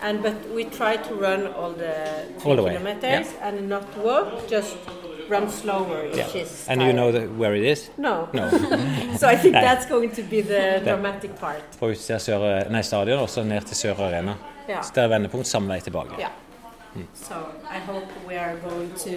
[0.00, 1.94] and but we try to run all the
[2.40, 4.76] three All the way, kilometers and not walk, just
[5.28, 6.44] run slower, yeah.
[6.68, 7.90] And you know the, where it is?
[7.96, 8.28] No.
[8.32, 8.50] No.
[9.18, 11.62] so I think that's going to be the dramatic part.
[11.78, 14.34] På utsida Sør, nei, stadion og så ned til Sør Arena.
[14.68, 14.84] Yeah.
[14.84, 16.10] Så det er vendepunkt samme vei tilbake.
[16.18, 16.30] Yeah.
[17.14, 17.34] So
[17.70, 19.10] I hope we are going to.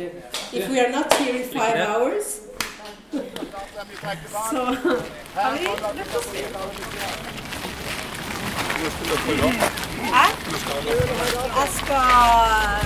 [0.54, 2.42] If we are not here in five hours.
[4.52, 4.76] so
[5.36, 6.46] Ali, let us see.
[10.16, 10.26] Hæ?
[10.50, 11.96] Jeg skal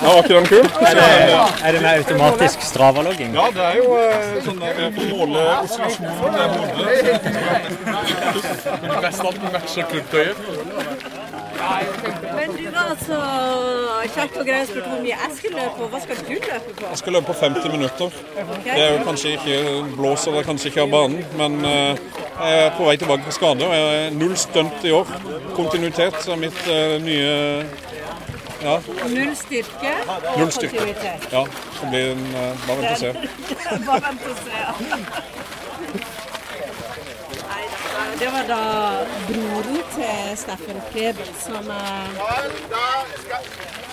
[0.02, 0.58] var ikke den kul?
[0.58, 1.04] Er det,
[1.64, 3.34] er det med automatisk Strava-logging?
[3.34, 6.86] Ja, det er jo eh, sånn der eh, for å måle oscillasjonen med hodet.
[9.06, 10.38] Nesten alt matcher klubbtøyet.
[12.90, 13.18] Altså
[14.16, 16.90] Kjekt og greit spurte hvor mye jeg skulle løpe, og hva skal du løpe på?
[16.92, 18.18] Jeg skal løpe på 50 minutter.
[18.66, 19.58] Det er jo kanskje ikke
[19.98, 22.04] blåser det kanskje ikke av banen, men eh,
[22.36, 23.66] jeg er på vei tilbake fra skade.
[23.68, 25.10] og jeg er Null stunt i år.
[25.58, 27.36] Kontinuitet er mitt eh, nye
[28.66, 28.78] Ja,
[29.12, 31.16] Null styrke og null styrke.
[31.34, 31.44] Ja,
[31.80, 33.14] så blir det en eh, Bare vent og se.
[33.90, 34.52] Bare vent og se.
[34.62, 34.74] ja.
[38.20, 38.62] Det var da
[39.28, 42.14] broren til Steffen Klebel som er
[42.72, 42.86] Da
[43.24, 43.42] skal,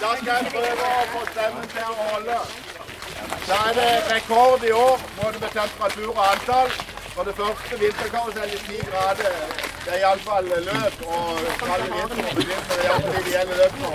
[0.03, 2.37] da skal jeg prøve å få stemmen til å holde.
[3.49, 6.71] Da er det rekord i år, både med temperatur og antall.
[7.15, 9.35] For det første vinterkarusell i 10 grader.
[9.85, 11.03] Det er iallfall løp.
[11.07, 13.91] Og kalde vinter begynner det iallfall ideelle løp nå.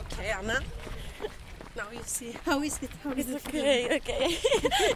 [0.00, 0.58] Okay, Anna.
[2.04, 2.34] See.
[2.44, 2.90] How is it?
[3.02, 3.48] How is It's it?
[3.48, 4.26] okay, okay.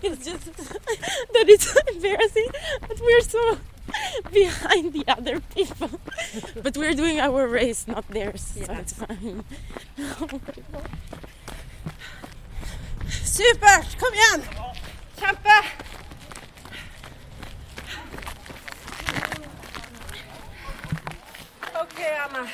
[0.03, 0.45] it's just
[1.35, 2.47] that it's embarrassing
[2.89, 3.59] that we're so
[4.33, 5.91] behind the other people.
[6.63, 9.43] but we're doing our race, not theirs, so it's fine.
[13.25, 13.97] Supert!
[13.99, 14.43] Kom igjen!
[15.17, 15.57] Kjempe!
[21.83, 22.49] Okay, Anna.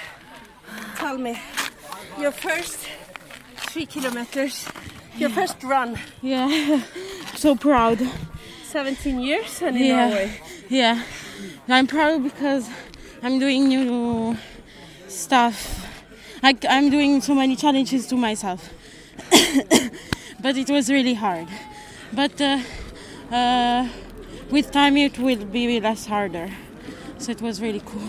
[0.97, 1.39] Tell me,
[2.19, 2.89] your first
[3.77, 4.67] three kilometers,
[5.19, 6.81] your first run, Yeah,
[7.35, 7.99] so proud.
[8.65, 10.09] 17 years and in Yeah.
[10.09, 10.41] Norway.
[10.71, 11.03] Yeah,
[11.69, 12.71] I'm proud because
[13.23, 14.35] I'm doing new
[15.09, 15.85] stuff.
[16.43, 18.71] I, I'm doing so many challenges to myself,
[20.41, 21.47] but it was really hard.
[22.15, 22.61] But uh,
[23.31, 23.89] uh,
[24.51, 26.49] with time, it will be less harder.
[27.19, 28.09] So it was really cool.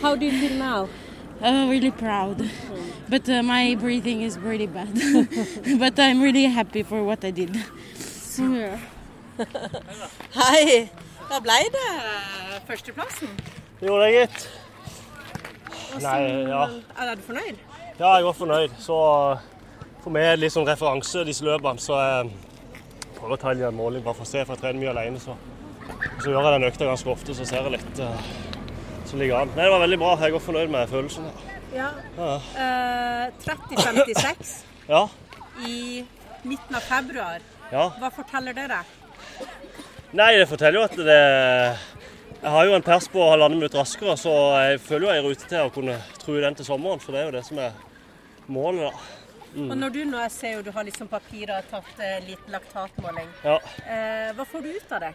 [0.00, 0.88] How do you feel now?
[1.42, 2.48] Uh, really proud.
[3.08, 4.94] But uh, my breathing is really bad.
[5.78, 7.56] but I'm really happy for what I did.
[8.38, 8.78] Yeah.
[10.38, 10.88] Hei!
[11.28, 11.88] Da ble det
[12.68, 13.28] førsteplassen.
[13.80, 14.48] Gjorde jeg, gitt.
[16.02, 16.62] Nei, ja.
[16.96, 17.58] Er du fornøyd?
[17.98, 18.70] ja, jeg var fornøyd.
[18.78, 18.96] Så
[20.02, 21.82] for meg er det litt sånn referanse, disse løpene.
[21.82, 22.30] Så jeg
[23.18, 25.20] prøver å ta en måling bare for å se, for jeg trener mye alene.
[25.22, 25.36] Så,
[26.22, 28.32] så gjør jeg den økta ganske ofte, så ser jeg litt uh,
[29.12, 29.50] så ligger an.
[29.52, 30.10] Nei, det var veldig bra.
[30.24, 31.26] Jeg er fornøyd med følelsen.
[31.76, 31.90] Ja.
[32.16, 32.32] Ja.
[32.56, 34.52] Uh, 30.56
[34.92, 35.02] Ja,
[35.68, 36.04] i
[36.48, 37.44] midten av februar.
[37.72, 37.84] ja.
[38.00, 38.96] Hva forteller det deg?
[40.16, 41.18] Nei, det forteller jo at det,
[42.42, 44.32] Jeg har jo en pers på halvannen minutt raskere, så
[44.64, 47.00] jeg føler jo jeg er i rute til å kunne true den til sommeren.
[47.00, 47.76] For det er jo det som er
[48.48, 49.20] målet, da.
[49.62, 52.46] Og når du nå jeg ser jo du har liksom papirer og tatt eh, litt
[52.50, 53.28] laktatmåling.
[53.44, 53.58] Ja.
[53.84, 55.12] Eh, hva får du ut av det?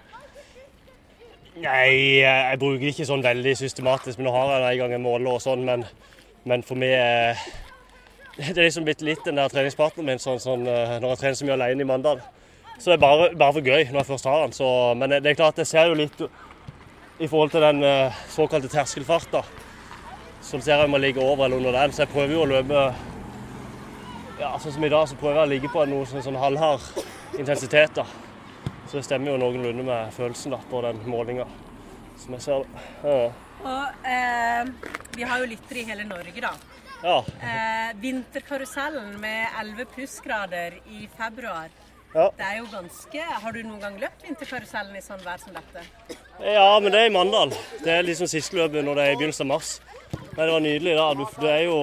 [1.58, 4.20] Nei, jeg bruker ikke sånn veldig systematisk.
[4.20, 5.86] Men nå har jeg en gang en måler og sånn, men,
[6.46, 7.48] men for meg eh,
[8.38, 11.40] Det er liksom blitt litt den der treningspartneren min sånn, sånn, eh, når jeg trener
[11.40, 12.22] så mye alene i Mandal.
[12.78, 14.54] Så det er bare, bare for gøy når jeg først har den.
[14.54, 14.68] Så,
[15.00, 19.42] men det er klart, jeg ser jo litt i forhold til den eh, såkalte terskelfarta.
[20.46, 21.96] Som ser jeg om ligge over eller under den.
[21.96, 22.86] Så jeg prøver jo å løpe
[24.38, 26.86] ja, sånn som i dag, så prøver jeg å ligge på noe sånn, sånn halvhard
[27.42, 27.98] intensitet.
[27.98, 28.06] da.
[28.88, 31.46] Så det stemmer jo noenlunde med følelsen da, på den målinga,
[32.22, 32.86] som jeg ser det.
[33.04, 33.32] Ja.
[33.68, 34.70] Og eh,
[35.18, 36.54] vi har jo lyttere i hele Norge, da.
[37.04, 37.18] ja.
[37.42, 41.68] Eh, vinterkarusellen med 11 plussgrader i februar.
[42.16, 42.30] Ja.
[42.38, 45.84] Det er jo ganske Har du noen gang løpt vinterkarusellen i sånn vær som dette?
[46.40, 47.52] Ja, men det er i Mandal.
[47.84, 49.74] Det er liksom siste løpet når det er i begynnelsen av mars.
[50.38, 51.08] Men det var nydelig da.
[51.20, 51.78] Du- Det er jo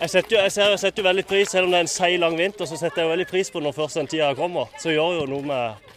[0.00, 1.90] jeg setter, jo, jeg, ser, jeg setter jo veldig pris, selv om det er en
[1.94, 4.70] seig, lang vinter, så setter jeg jo veldig pris på når først den tida kommer.
[4.82, 5.90] Så gjør jo noe med,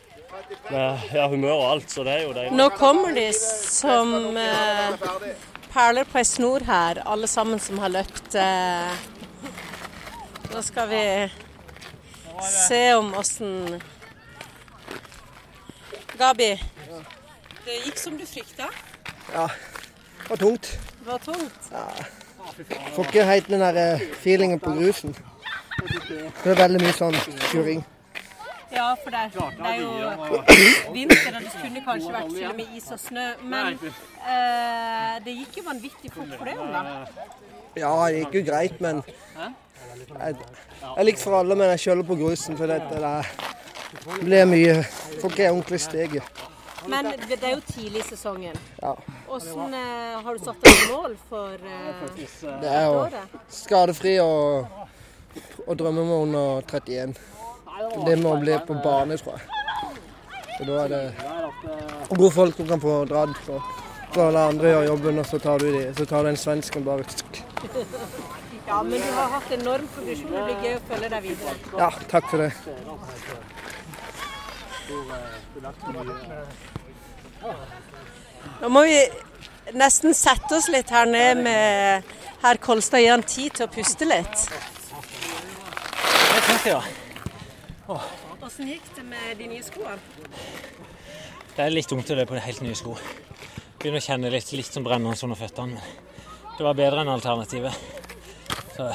[0.69, 2.55] med ja, humør og alt, så det er jo deilig.
[2.57, 5.09] Nå kommer de som eh,
[5.73, 8.38] perler på ei snor her, alle sammen som har løpt.
[8.39, 9.07] Eh.
[10.53, 11.03] Nå skal vi
[12.47, 13.82] se om åssen
[16.17, 16.53] Gabi,
[17.65, 18.71] det gikk som du frykta.
[19.34, 19.49] Ja,
[20.23, 20.71] det var tungt.
[21.03, 22.26] Det var tungt.
[22.95, 25.15] Får ikke helt den der eh, feelingen på grusen.
[26.43, 27.17] Det er veldig mye sånn
[27.51, 27.83] kjøring.
[28.73, 29.91] Ja, for det, det er jo
[30.93, 33.27] vinter, og det kunne kanskje vært til og med is og snø.
[33.53, 37.27] Men eh, det gikk jo vanvittig fort for deg, da.
[37.77, 39.03] Ja, det gikk jo greit, men
[39.37, 40.35] jeg,
[40.87, 42.57] jeg liker for alle, men jeg kjøler på grusen.
[42.59, 43.13] For det, det
[43.87, 44.83] det blir mye
[45.21, 46.23] Får ikke ordentlig steget.
[46.88, 48.59] Men det, er jo tidlig i sesongen.
[48.81, 48.93] Ja.
[49.27, 52.05] Hvordan eh, har du satt deg mål for eh,
[52.61, 53.35] Det er jo året?
[53.51, 54.88] skadefri og,
[55.65, 57.17] og drømmer om under 31.
[58.05, 59.57] Det må bli på bane, tror jeg.
[60.57, 61.03] Så da er det
[62.09, 63.35] gode folk som kan få dratt.
[63.45, 63.59] Så,
[64.15, 66.85] så la andre gjøre jobben, og så tar du, de, så tar du en svensken
[66.88, 67.05] bare
[68.67, 70.33] Ja, men du har hatt enorm produksjon.
[70.33, 71.53] Det blir gøy å følge deg videre.
[71.77, 72.51] Ja, takk for det.
[78.61, 78.99] Nå må vi
[79.75, 82.13] nesten sette oss litt her ned med
[82.43, 83.03] herr Kolstad.
[83.03, 84.47] Gi han tid til å puste litt.
[84.47, 86.81] Det tenkte jeg, ja.
[87.88, 89.99] Hvordan gikk det med de nye skoene?
[91.57, 92.93] Det er litt tungt å løpe på helt nye sko.
[93.77, 95.81] Begynner å kjenne litt, litt som brennende under føttene.
[95.81, 97.73] Men det var bedre enn alternativet.
[98.75, 98.88] Så,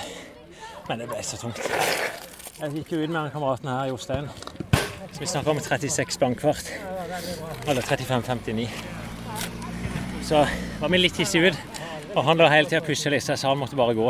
[0.88, 1.62] men det ble så tungt.
[2.62, 4.30] Jeg gikk jo ut med kameraten her, Jostein.
[5.12, 6.72] Så vi snakker om 36 bankkvart.
[7.66, 8.68] Eller 35,59.
[10.24, 10.46] Så
[10.80, 11.58] var vi litt hissige ut.
[12.14, 14.08] Og han lå hele tida pushe litt, så jeg sa han måtte bare gå.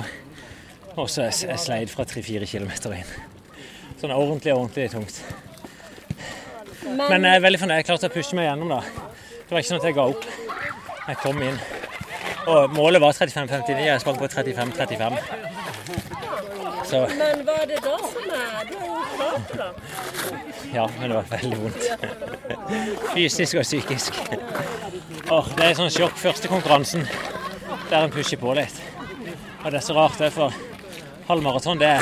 [0.97, 3.13] Og så jeg sleit fra 3-4 km inn.
[4.01, 5.23] Sånn ordentlig, ordentlig tungt.
[6.83, 7.79] Men jeg er veldig fornøyd.
[7.81, 8.69] Jeg klarte å pushe meg gjennom.
[8.75, 8.81] da.
[9.47, 10.27] Det var ikke sånn at jeg ga opp.
[11.07, 11.59] Jeg kom inn.
[12.51, 13.87] Og målet var 35,59.
[13.87, 15.19] Jeg sprang på 35,35.
[16.91, 19.69] Så Men hva er det da som er Du har jo klart det, da.
[20.73, 21.85] Ja, men det var veldig vondt.
[23.13, 24.19] Fysisk og psykisk.
[25.33, 26.19] Åh, det er sånn sjokk.
[26.21, 27.07] Første konkurransen
[27.91, 28.79] der en pusher på litt.
[29.63, 30.55] Og det er så rart, det, for
[31.29, 31.97] halvmaraton, det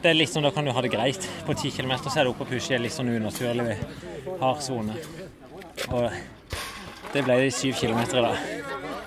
[0.00, 1.26] det er litt sånn da kan du ha det greit.
[1.44, 3.76] På 10 km så er det opp og pushe i litt sånn unaturlig
[4.40, 4.96] hard sone.
[5.92, 6.06] Og
[7.12, 8.46] det ble de syv kilometer dag.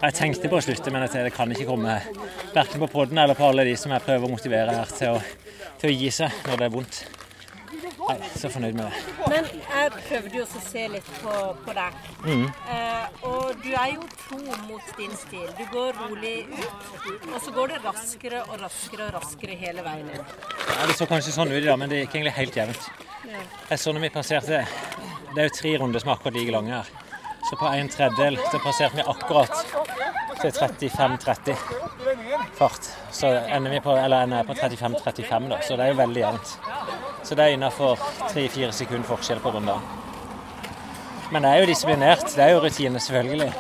[0.04, 1.98] Jeg tenkte på å slutte, men det kan ikke komme
[2.54, 5.22] verken på podden eller på alle de som jeg prøver å motivere her til å,
[5.82, 7.02] til å gi seg når det er vondt.
[8.04, 9.14] Nei, så fornøyd med det.
[9.32, 12.00] Men jeg prøvde jo å se litt på, på deg.
[12.28, 15.46] Eh, og du er jo tro mot din stil.
[15.60, 16.90] Du går rolig ut,
[17.32, 20.36] og så går det raskere og raskere og raskere hele veien inn.
[20.68, 22.92] Ja, det så kanskje sånn ut i dag, men det gikk egentlig helt jevnt.
[23.70, 24.66] Jeg så når vi passerte
[25.34, 26.92] Det er jo tre runder som er akkurat like lange her.
[27.50, 29.56] Så på en tredjedel så passerte vi akkurat
[30.44, 31.56] til 35-30
[32.60, 32.90] fart.
[33.12, 35.60] Så ender vi på, eller ender på 35-35, da.
[35.62, 36.54] Så det er jo veldig jevnt.
[37.24, 38.00] Så det er innafor
[38.30, 39.80] 3-4 sekunder forskjell på runder.
[41.32, 42.26] Men det er jo disiplinert.
[42.36, 43.54] Det er jo rutine, selvfølgelig.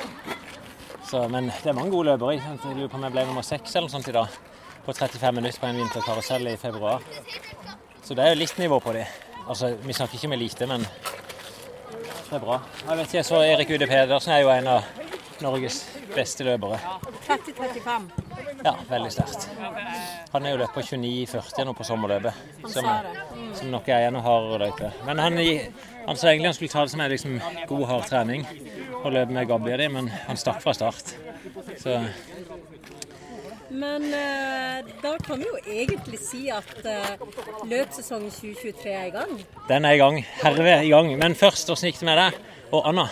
[1.09, 2.35] Så, men det er mange gode løpere.
[2.35, 4.35] Jeg lurer på om jeg ble nummer seks eller noe sånt i dag.
[4.83, 7.05] På 35 minutter på en vinterkarusell i februar.
[8.03, 9.05] Så det er jo litt nivå på de.
[9.47, 12.59] Altså, Vi snakker ikke med lite, men det er bra.
[12.87, 14.83] Jeg vet ikke, så Erik Ude Pedersen er jo en av
[15.43, 15.83] Norges
[16.15, 16.79] beste løpere.
[17.27, 18.09] 30-35.
[18.63, 19.47] Ja, veldig sterkt.
[20.33, 22.87] Han er jo løpt på 29,40 nå på sommerløpet, som,
[23.55, 24.91] som nok er en hardere løype.
[25.07, 25.39] Men han,
[26.07, 27.39] han sa egentlig han skulle ta det som en liksom,
[27.69, 28.47] god, hard trening
[29.03, 31.15] og løpe med Gabby og de, men han stakk fra start.
[31.81, 31.99] Så
[33.73, 37.15] Men eh, da kan vi jo egentlig si at eh,
[37.65, 39.31] løpssesongen 2023 er i gang.
[39.67, 40.19] den er i gang.
[40.43, 41.09] Herved i gang.
[41.17, 42.37] Men først, hvordan gikk det med deg?
[42.71, 43.07] Og Anna?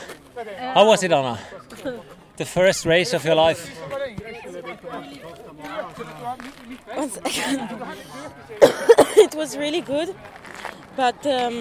[0.75, 1.37] How was it, Anna?
[2.37, 3.69] The first race of your life.
[6.93, 7.70] One second.
[9.26, 10.16] it was really good,
[10.95, 11.53] but um,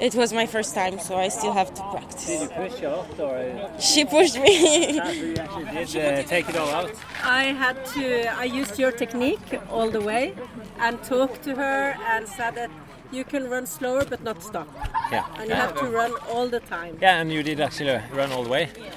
[0.00, 2.48] it was my first time, so I still have to practice.
[2.54, 4.94] push a lot, or She pushed me.
[4.94, 6.92] you actually did take it all out?
[7.22, 10.34] I had to, I used your technique all the way
[10.78, 12.70] and talked to her and said that
[13.12, 14.68] you can run slower but not stop.
[15.10, 15.26] Yeah.
[15.38, 16.98] And you have to run all the time.
[17.00, 18.70] Yeah, and you did actually run all the way.
[18.76, 18.90] Yeah.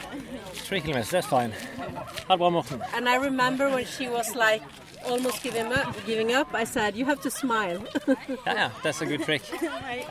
[0.54, 1.52] Three kilometers, that's fine.
[1.52, 2.82] Ha det bra, Morten.
[2.96, 4.64] And I remember when she was like
[5.06, 7.84] almost giving up, giving up I said, you have to smile.
[8.08, 8.16] Yeah,
[8.48, 9.44] yeah, that's a good trick.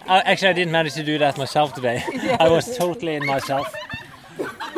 [0.09, 2.03] I, actually, I didn't manage to do that myself today.
[2.41, 3.75] I was totally in myself.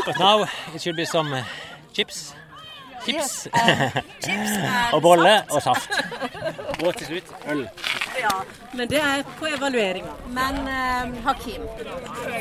[0.06, 1.44] But now it should be some uh,
[1.92, 2.34] chips.
[3.06, 3.48] Chips.
[4.94, 5.90] og bolle og saft.
[6.84, 7.62] Og til slutt øl.
[8.20, 8.32] Ja,
[8.74, 10.12] men det er på evalueringa.
[10.34, 11.66] Men eh, Hakim,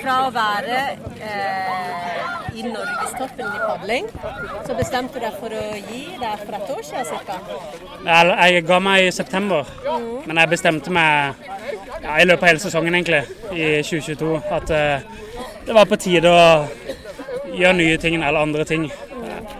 [0.01, 0.79] fra å være
[1.19, 4.09] eh, i norgestoppen i padling,
[4.65, 7.39] så bestemte du deg for å gi deg for et år siden ca.
[8.05, 9.71] Jeg, jeg ga meg i september,
[10.25, 11.45] men jeg bestemte meg
[12.05, 15.11] ja, i løpet av hele sesongen egentlig, i 2022 at eh,
[15.65, 16.45] det var på tide å
[17.55, 18.87] gjøre nye ting eller andre ting.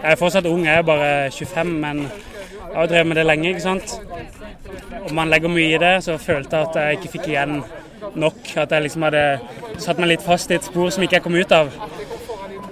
[0.05, 3.47] Jeg er fortsatt ung, jeg er bare 25, men jeg har drevet med det lenge.
[3.49, 3.95] ikke sant?
[5.09, 7.55] Om man legger mye i det, så følte jeg at jeg ikke fikk igjen
[8.13, 8.37] nok.
[8.61, 9.23] At jeg liksom hadde
[9.81, 11.73] satt meg litt fast i et spor som ikke jeg kom ut av.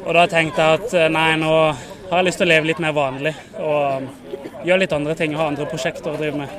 [0.03, 2.83] Og da tenkte jeg at eh, nei, nå har jeg lyst til å leve litt
[2.85, 3.33] mer vanlig.
[3.57, 6.57] Og gjøre litt andre ting, ha andre prosjekter å drive med.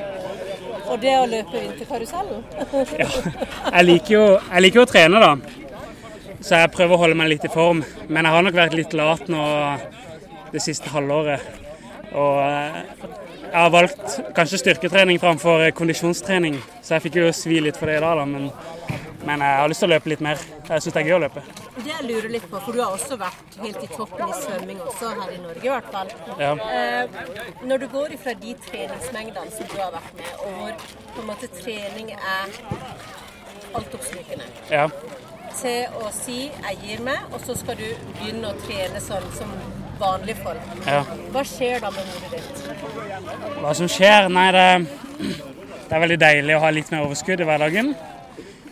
[0.90, 2.42] Og det å løpe vinterkarusellen.
[3.04, 3.10] Ja.
[3.76, 5.36] Jeg liker jo, jeg liker jo å trene, da.
[6.42, 7.86] Så jeg prøver å holde meg litt i form.
[8.08, 9.44] Men jeg har nok vært litt lat nå
[10.54, 11.42] det siste halvåret.
[12.14, 12.76] Og eh,
[13.54, 17.98] jeg har valgt kanskje styrketrening framfor kondisjonstrening, så jeg fikk jo svi litt for det
[17.98, 18.24] i dag, da.
[18.26, 18.48] Men,
[19.24, 20.40] men jeg har lyst til å løpe litt mer.
[20.68, 21.42] Jeg syns det er gøy å løpe.
[21.76, 24.82] Det jeg lurer litt på, for du har også vært helt i toppen i svømming
[24.84, 26.12] også, her i Norge i hvert fall.
[26.42, 26.52] Ja.
[26.78, 31.24] Eh, når du går ifra de treningsmengdene som du har vært med, og hvor på
[31.24, 32.58] en måte trening er
[33.74, 34.88] altoppslukende, Ja.
[35.54, 37.88] til å si 'jeg gir meg', og så skal du
[38.18, 39.50] begynne å trene sånn som
[40.00, 40.72] vanlige folk.
[40.86, 41.02] Ja.
[41.34, 42.64] Hva skjer da med hodet ditt?
[43.60, 44.28] Hva som skjer?
[44.32, 44.66] Nei, det,
[45.84, 47.94] det er veldig deilig å ha litt mer overskudd i hverdagen.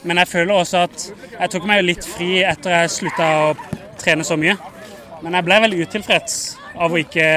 [0.02, 3.50] Men jeg føler også at jeg tok meg jo litt fri etter jeg slutta å
[4.00, 4.56] trene så mye.
[5.22, 6.38] Men jeg ble veldig utilfreds
[6.74, 7.28] av å ikke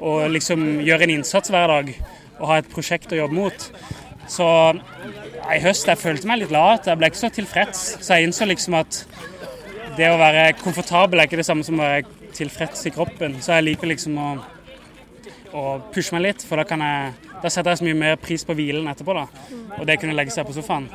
[0.00, 1.90] å liksom gjøre en innsats hver dag
[2.40, 3.66] og ha et prosjekt å jobbe mot.
[4.30, 6.88] Så ja, i høst jeg følte meg litt lat.
[6.88, 7.82] Jeg ble ikke så tilfreds.
[8.00, 9.02] Så jeg innså liksom at
[9.98, 13.38] det å være komfortabel er ikke det samme som å være tilfreds i kroppen.
[13.42, 14.30] Så jeg liker liksom å
[15.56, 15.62] å
[15.92, 18.54] pushe meg litt, for da, kan jeg, da setter jeg så mye mer pris på
[18.56, 19.16] hvilen etterpå.
[19.16, 19.26] da,
[19.78, 20.88] Og det kunne legge seg på sofaen.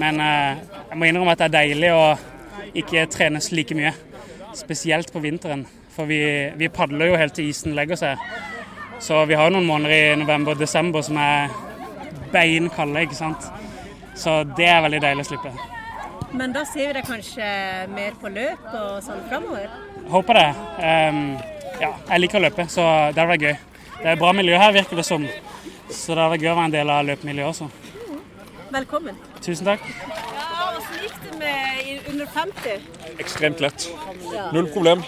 [0.00, 2.06] Men eh, jeg må innrømme at det er deilig å
[2.82, 3.92] ikke trenes like mye.
[4.56, 5.66] Spesielt på vinteren.
[5.92, 6.22] For vi,
[6.58, 8.26] vi padler jo helt til isen legger seg.
[9.02, 11.52] Så vi har jo noen måneder i november og desember som er
[12.32, 13.48] beinkalde, ikke sant.
[14.16, 15.54] Så det er veldig deilig å slippe.
[16.32, 17.48] Men da ser vi deg kanskje
[17.92, 19.91] mer på løp og sånn framover?
[20.10, 20.54] Håper det.
[20.82, 21.22] Ehm,
[21.80, 22.82] ja, jeg liker å løpe, så
[23.12, 23.56] det hadde vært gøy.
[24.02, 25.24] Det er bra miljø her, virker det som.
[25.90, 27.68] Så det hadde vært gøy å være en del av løpemiljøet også.
[28.72, 29.16] Velkommen.
[29.44, 29.82] Tusen takk.
[29.86, 32.86] Ja, Hvordan gikk det med under 50?
[33.20, 33.88] Ekstremt lett.
[34.52, 35.02] Null problem.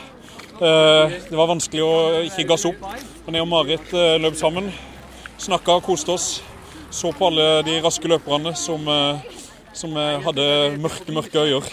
[0.55, 1.95] Eh, Det var vanskelig å
[2.29, 2.83] ikke gasse opp.
[3.27, 4.71] Men jeg og Marit eh, løp sammen.
[5.39, 6.29] Snakka og koste oss.
[6.95, 9.19] Så på alle de raske løperne som, eh,
[9.75, 11.65] som hadde mørke, mørke øyer.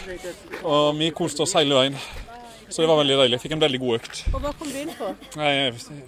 [0.63, 1.99] Og vi koste oss hele veien.
[2.72, 3.39] Så det var veldig deilig.
[3.43, 4.22] Fikk en veldig god økt.
[4.32, 5.09] Og hva kom du inn på?
[5.39, 5.51] Nei,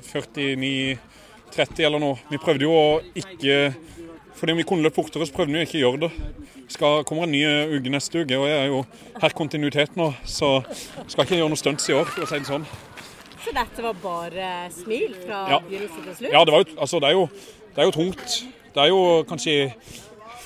[0.08, 2.22] 49-30 eller noe.
[2.32, 2.86] Vi prøvde jo å
[3.20, 3.74] ikke
[4.34, 6.12] Fordi om vi kunne løpt fortere, så prøvde vi å ikke gjøre det.
[6.74, 7.44] Skal, kommer en ny
[7.76, 8.80] uke neste uke, og jeg er jo
[9.22, 10.50] her kontinuitet nå, så
[11.12, 12.66] skal ikke gjøre noe stunts i år, for å si det sånn.
[13.44, 15.60] Så dette var bare smil fra Ja.
[15.60, 16.32] begynnelse til slutt?
[16.34, 17.28] Ja, det, var jo, altså, det, er jo,
[17.76, 18.36] det er jo tungt.
[18.74, 19.56] Det er jo kanskje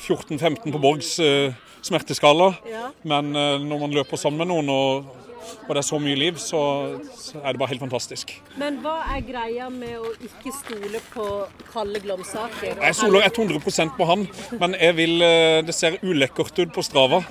[0.04, 1.56] 14-15 på Borgs uh,
[1.86, 2.52] smerteskala.
[2.70, 2.90] Ja.
[3.08, 5.27] Men uh, når man løper sammen med noen, og,
[5.68, 6.62] og det er så mye liv, så,
[7.18, 8.34] så er det bare helt fantastisk.
[8.58, 11.28] Men hva er greia med å ikke stole på
[11.74, 12.78] Kalle Glomsaker?
[12.82, 14.28] Jeg stoler heller- 100 på han,
[14.60, 17.24] men jeg vil, eh, det ser ulekkert ut på Strava.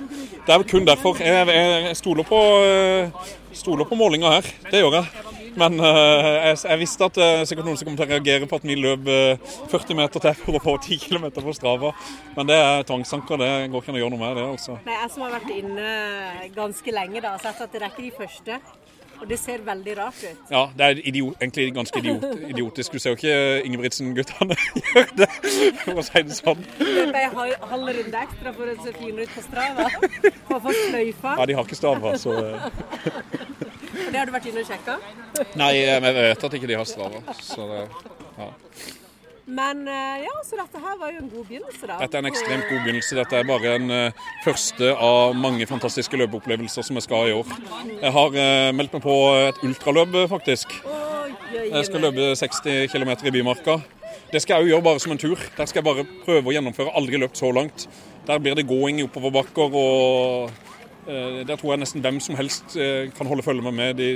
[0.47, 1.17] Det er kun derfor.
[1.19, 3.09] Jeg, jeg, jeg stoler, på, eh,
[3.53, 4.41] stoler på målinga her.
[4.71, 5.26] Det gjør jeg.
[5.57, 8.49] Men eh, jeg, jeg visste at det er sikkert noen som kommer til å reagere
[8.51, 11.93] på at vi løp eh, 40 meter til for å få 10 km på Strava.
[12.37, 14.47] Men det er tvangstanker, det går ikke an å gjøre noe med det.
[14.55, 14.77] altså.
[14.85, 15.93] Nei, jeg som har vært inne
[16.57, 18.59] ganske lenge, da, har sett at det er ikke de første.
[19.17, 20.41] Og det ser veldig rart ut.
[20.53, 22.93] Ja, det er idiot, egentlig ganske idiot, idiotisk.
[22.93, 24.53] Du ser jo ikke Ingebrigtsen-guttene
[24.93, 25.27] gjøre det,
[25.81, 26.61] for å si det sånn.
[26.77, 29.87] De har hal- halv runde ekstra for å se finere ut på Strava.
[30.53, 31.33] Og få sløyfa.
[31.41, 32.35] Ja, de har ikke Strava, så
[34.05, 34.99] Og det har du vært inne og sjekka?
[35.59, 37.21] Nei, eh, men jeg vet at ikke de har Strava.
[37.41, 37.83] Så det,
[38.37, 38.49] ja.
[39.47, 41.97] Men eh, ja, så dette her var jo en god begynnelse, da.
[42.01, 43.15] Dette er en ekstremt god begynnelse.
[43.15, 47.37] Dette er bare en uh, første av mange fantastiske løpeopplevelser som jeg skal ha i
[47.37, 47.53] år.
[48.01, 49.15] Jeg har uh, meldt meg på
[49.47, 50.75] et ultraløp, faktisk.
[51.55, 53.79] Jeg skal løpe 60 km i Bymarka.
[54.33, 55.39] Det skal jeg jo gjøre bare som en tur.
[55.55, 56.91] Der skal jeg bare prøve å gjennomføre.
[56.99, 57.87] Aldri løpt så langt.
[58.27, 60.66] Der blir det gåing i oppoverbakker, og
[61.07, 64.09] der tror jeg nesten hvem som helst eh, kan holde følge med meg de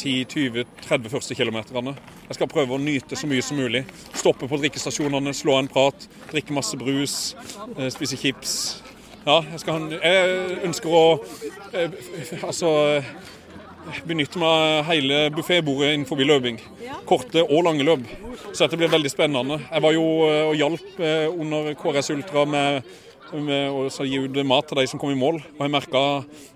[0.00, 1.94] 10-20-30 første kilometerne.
[2.28, 3.84] Jeg skal prøve å nyte så mye som mulig.
[4.16, 7.36] Stoppe på drikkestasjonene, slå en prat, drikke masse brus,
[7.76, 8.56] eh, spise chips.
[9.24, 11.04] Ja, jeg, skal, jeg ønsker å
[11.72, 11.94] eh,
[12.44, 13.14] altså eh,
[14.08, 16.58] benytte meg av hele buffébordet innenfor løping.
[17.08, 18.04] Korte og lange løp.
[18.52, 19.60] Så dette blir veldig spennende.
[19.70, 22.94] Jeg var jo eh, og hjalp eh, under KRS Ultra med,
[23.34, 25.40] å så gi ut mat til de som kom i mål.
[25.56, 26.02] Og jeg merka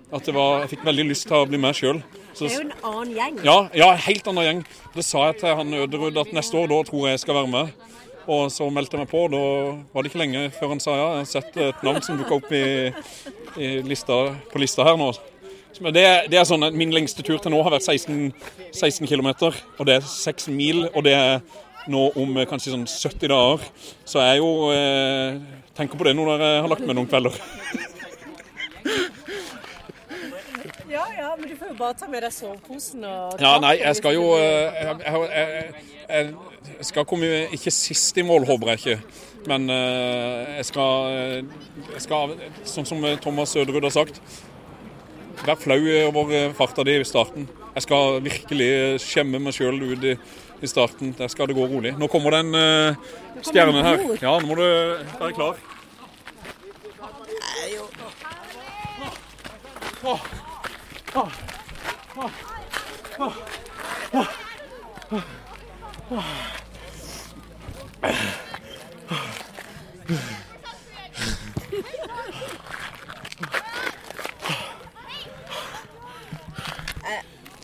[0.09, 2.01] at det var, jeg fikk veldig lyst til å bli med sjøl.
[2.39, 3.39] Det er jo en annen gjeng.
[3.45, 4.61] Ja, ja, helt annen gjeng.
[4.95, 7.51] Det sa jeg til han Øderud at neste år, da tror jeg jeg skal være
[7.53, 7.89] med.
[8.29, 9.25] Og så meldte jeg meg på.
[9.33, 9.43] Da
[9.93, 11.07] var det ikke lenge før han sa ja.
[11.17, 12.65] Jeg har sett et navn som dukka opp i,
[13.57, 14.19] i lista,
[14.51, 15.11] på lista her nå.
[15.79, 18.31] Det, det er sånn at Min lengste tur til nå har vært 16,
[18.73, 19.29] 16 km,
[19.77, 20.87] og det er 6 mil.
[20.93, 21.41] Og det er
[21.89, 23.65] nå om kanskje sånn 70 dager.
[24.07, 25.39] Så jeg er jo eh,
[25.79, 27.39] tenker på det nå når jeg har lagt meg noen kvelder.
[30.89, 33.97] Ja, ja, men du får jo bare ta med deg soveposen og Ja, nei, jeg
[33.99, 36.31] skal jo eh, Jeg, jeg, jeg,
[36.65, 39.25] jeg, skal komme ikke sist i mål, håper jeg ikke.
[39.51, 42.33] Men eh, jeg skal, eh, jeg skal
[42.67, 44.17] Sånn som Thomas Søderud har sagt
[45.45, 47.45] Vær flau over farta di i starten.
[47.77, 48.71] Jeg skal virkelig
[49.05, 50.17] skjemme meg sjøl ut i,
[50.61, 51.15] i starten.
[51.17, 51.95] Der skal det gå rolig.
[51.99, 52.95] Nå kommer den uh,
[53.41, 53.99] stjernen her.
[54.21, 54.65] Ja, nå må du
[55.19, 55.59] være klar.
[59.99, 60.05] Jeg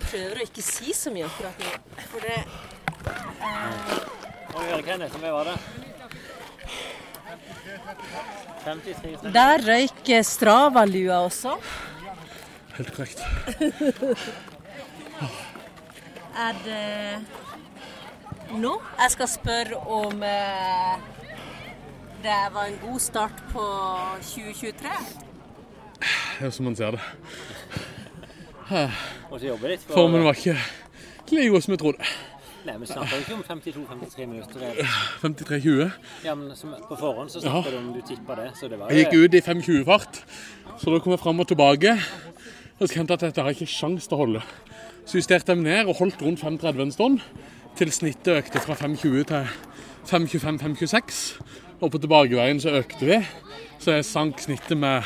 [0.10, 1.72] prøver å ikke si så mye akkurat nå,
[2.12, 2.38] for det
[4.56, 5.58] Oi, Erik Hennes, hvor mye var det?
[8.66, 11.58] 53 Der røyk Strava-lua også.
[12.78, 13.20] Helt korrekt.
[16.36, 17.22] Er det
[18.60, 20.96] nå jeg skal spørre om eh,
[22.24, 23.64] det var en god start på
[24.20, 24.90] 2023?
[26.40, 27.00] Det er som man ser det.
[29.88, 30.58] Formen var ikke
[31.32, 32.12] like god som jeg trodde.
[32.66, 34.62] Nei, vi snakker jo ikke om 52-53 minutter.
[35.22, 35.92] 53-20.
[36.26, 37.52] Ja, men som, på forhånd så Ja.
[37.62, 40.22] snakket du om du tippa det, så det var Jeg gikk ut i 5.20-fart,
[40.82, 41.94] så da kom jeg fram og tilbake.
[42.80, 44.42] Og så kjente jeg at dette har jeg ikke sjans til å holde.
[45.06, 47.20] Så justerte jeg ned og holdt rundt 5.30 en stund,
[47.78, 49.48] til snittet økte fra 5.20 til
[50.10, 51.22] 5.25-5.26.
[51.82, 53.18] Og på tilbakeveien så økte vi,
[53.80, 55.04] så jeg sank snittet med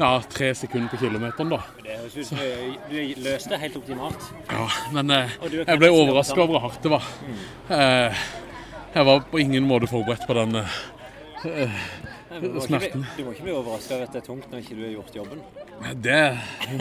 [0.00, 1.60] ja, tre sekunder på kilometeren, da.
[1.84, 4.28] Det høres ut som du, du løste det helt optimalt.
[4.48, 7.10] Ja, men eh, jeg ble overraska over hvor hardt det var.
[7.76, 8.22] Eh,
[8.94, 11.82] jeg var på ingen måte forberedt på den eh,
[12.30, 14.62] Nei, Du må, ikke du må ikke bli overraska over at det er tungt når
[14.62, 15.40] ikke du har gjort jobben.
[16.04, 16.18] Det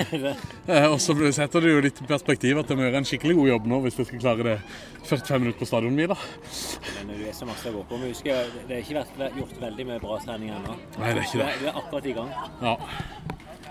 [0.76, 3.50] eh, Og så setter det jo litt perspektiv at jeg må gjøre en skikkelig god
[3.54, 4.56] jobb nå hvis jeg skal klare det
[5.10, 6.20] 45 minutter på stadionmila.
[7.00, 7.98] Men du er så masse å gå på.
[7.98, 10.78] Men husk, det har ikke vært gjort veldig mye bra trening ennå.
[11.00, 11.52] Nei, det er ikke det.
[11.64, 12.34] Du er akkurat i gang.
[12.62, 12.76] Ja.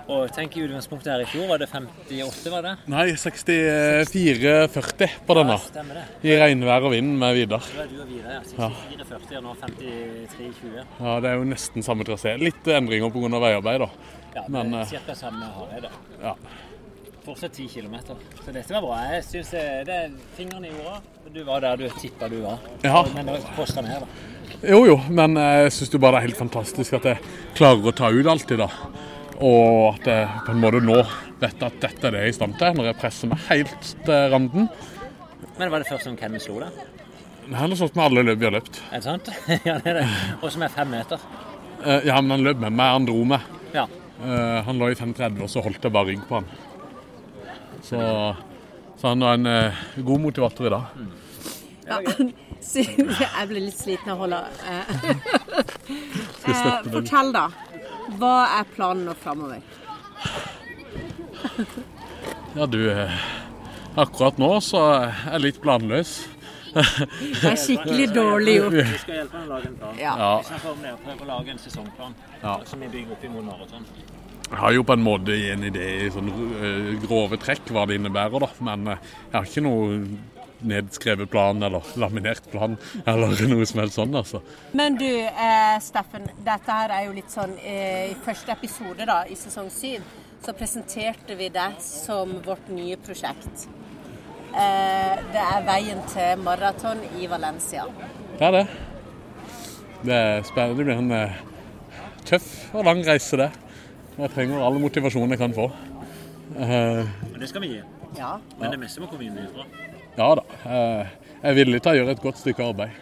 [0.09, 2.71] Og tenk i utgangspunktet her i fjor, var det 58, var det?
[2.89, 5.53] Nei, 64-40 på denne.
[5.59, 6.05] Ja, stemmer det.
[6.25, 7.61] I regnvær og vind med Vidar.
[7.69, 8.41] Det var du og Vidar, ja.
[8.57, 8.69] Ja.
[9.05, 10.79] 64-40 og nå 53-20.
[10.79, 12.39] Ja, det er jo nesten samme trasé.
[12.41, 13.29] Litt endringer pga.
[13.45, 13.89] veiarbeid, da.
[14.39, 15.81] Ja, Men det samme har ca.
[15.85, 15.91] da.
[16.23, 16.33] Ja.
[17.27, 17.97] Fortsatt 10 km.
[18.41, 18.97] Så dette var bra.
[19.13, 21.03] Jeg syns det, det er fingrene i jorda.
[21.35, 22.57] Du var der du tippa du var.
[22.81, 23.05] Ja.
[23.13, 24.09] Men det var posta ned, da.
[24.65, 27.21] Jo, jo, men jeg syns bare det er helt fantastisk at jeg
[27.59, 28.73] klarer å ta ut alltid, da.
[29.39, 30.99] Og at jeg på en måte nå
[31.39, 33.91] vet at dette er det jeg er i stand til, når jeg presser meg helt
[34.07, 34.67] til randen.
[35.59, 36.81] Men var det først som Kenny slo deg?
[37.49, 38.81] Han har slått med alle løp vi har løpt.
[38.91, 39.31] Er det sant?
[39.69, 40.09] ja, det er det.
[40.43, 41.23] Og som er fem meter.
[41.85, 43.47] Eh, Ja, men han løp med meg, han dro meg.
[43.75, 43.87] Ja.
[44.19, 46.51] Eh, Han lå i 5,30, og så holdt jeg bare rygg på han.
[47.87, 48.03] Så
[48.99, 49.73] Så han var en eh,
[50.03, 50.83] god motivator i dag.
[51.89, 52.01] Ja,
[52.75, 54.91] jeg ble litt sliten av å holde eh.
[56.51, 56.91] Eh.
[56.91, 57.47] Fortell, da.
[58.17, 59.61] Hva er planen nå framover?
[62.57, 63.13] Ja, du eh,
[64.01, 66.13] Akkurat nå så er jeg litt planløs.
[66.75, 68.77] Det er skikkelig dårlig gjort.
[68.79, 69.99] Vi skal hjelpe ham å lage en plan.
[70.01, 70.15] Ja.
[70.41, 72.55] Vi snakker om det, prøve å lage en sesongplan Ja.
[72.69, 73.87] som vi bygger opp imot maraton.
[74.49, 77.99] Jeg har jo på en måte en idé i sånn eh, grove trekk hva det
[78.01, 78.51] innebærer, da.
[78.71, 79.99] Men eh, jeg har ikke noe
[80.67, 84.41] nedskrevet plan eller laminert plan eller noe som helst sånn, altså.
[84.79, 86.27] Men du, eh, Steffen.
[86.45, 90.03] Dette her er jo litt sånn eh, I første episode da, i sesong syv
[90.45, 93.65] så presenterte vi det som vårt nye prosjekt.
[94.55, 97.85] Eh, det er veien til maraton i Valencia.
[98.39, 98.67] Det er det.
[100.07, 100.79] Det er spennende.
[100.79, 101.41] Det blir en eh,
[102.29, 103.51] tøff og lang reise, det.
[104.19, 105.67] Jeg trenger all motivasjon jeg kan få.
[106.59, 107.03] Eh,
[107.33, 107.83] Men det skal vi gi.
[108.17, 108.37] Ja.
[108.59, 109.67] Men det meste må komme innenfra.
[110.19, 110.45] Ja da.
[110.67, 112.97] eh, jeg er villig til å gjøre et godt stykke arbeid.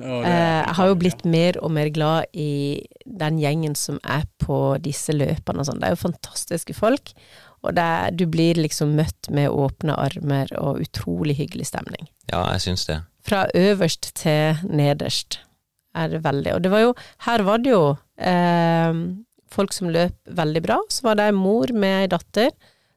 [0.00, 4.78] Eh, Jeg har jo blitt mer og mer glad i den gjengen som er på
[4.80, 5.80] disse løpene og sånn.
[5.82, 7.12] Det er jo fantastiske folk.
[7.60, 12.08] Og det er, du blir liksom møtt med åpne armer og utrolig hyggelig stemning.
[12.30, 13.02] Ja, jeg syns det.
[13.26, 15.40] Fra øverst til nederst
[15.92, 16.54] er det veldig.
[16.56, 16.94] Og det var jo,
[17.26, 17.82] her var det jo
[18.16, 19.02] eh,
[19.52, 20.78] folk som løp veldig bra.
[20.88, 22.54] Så var det ei mor med ei datter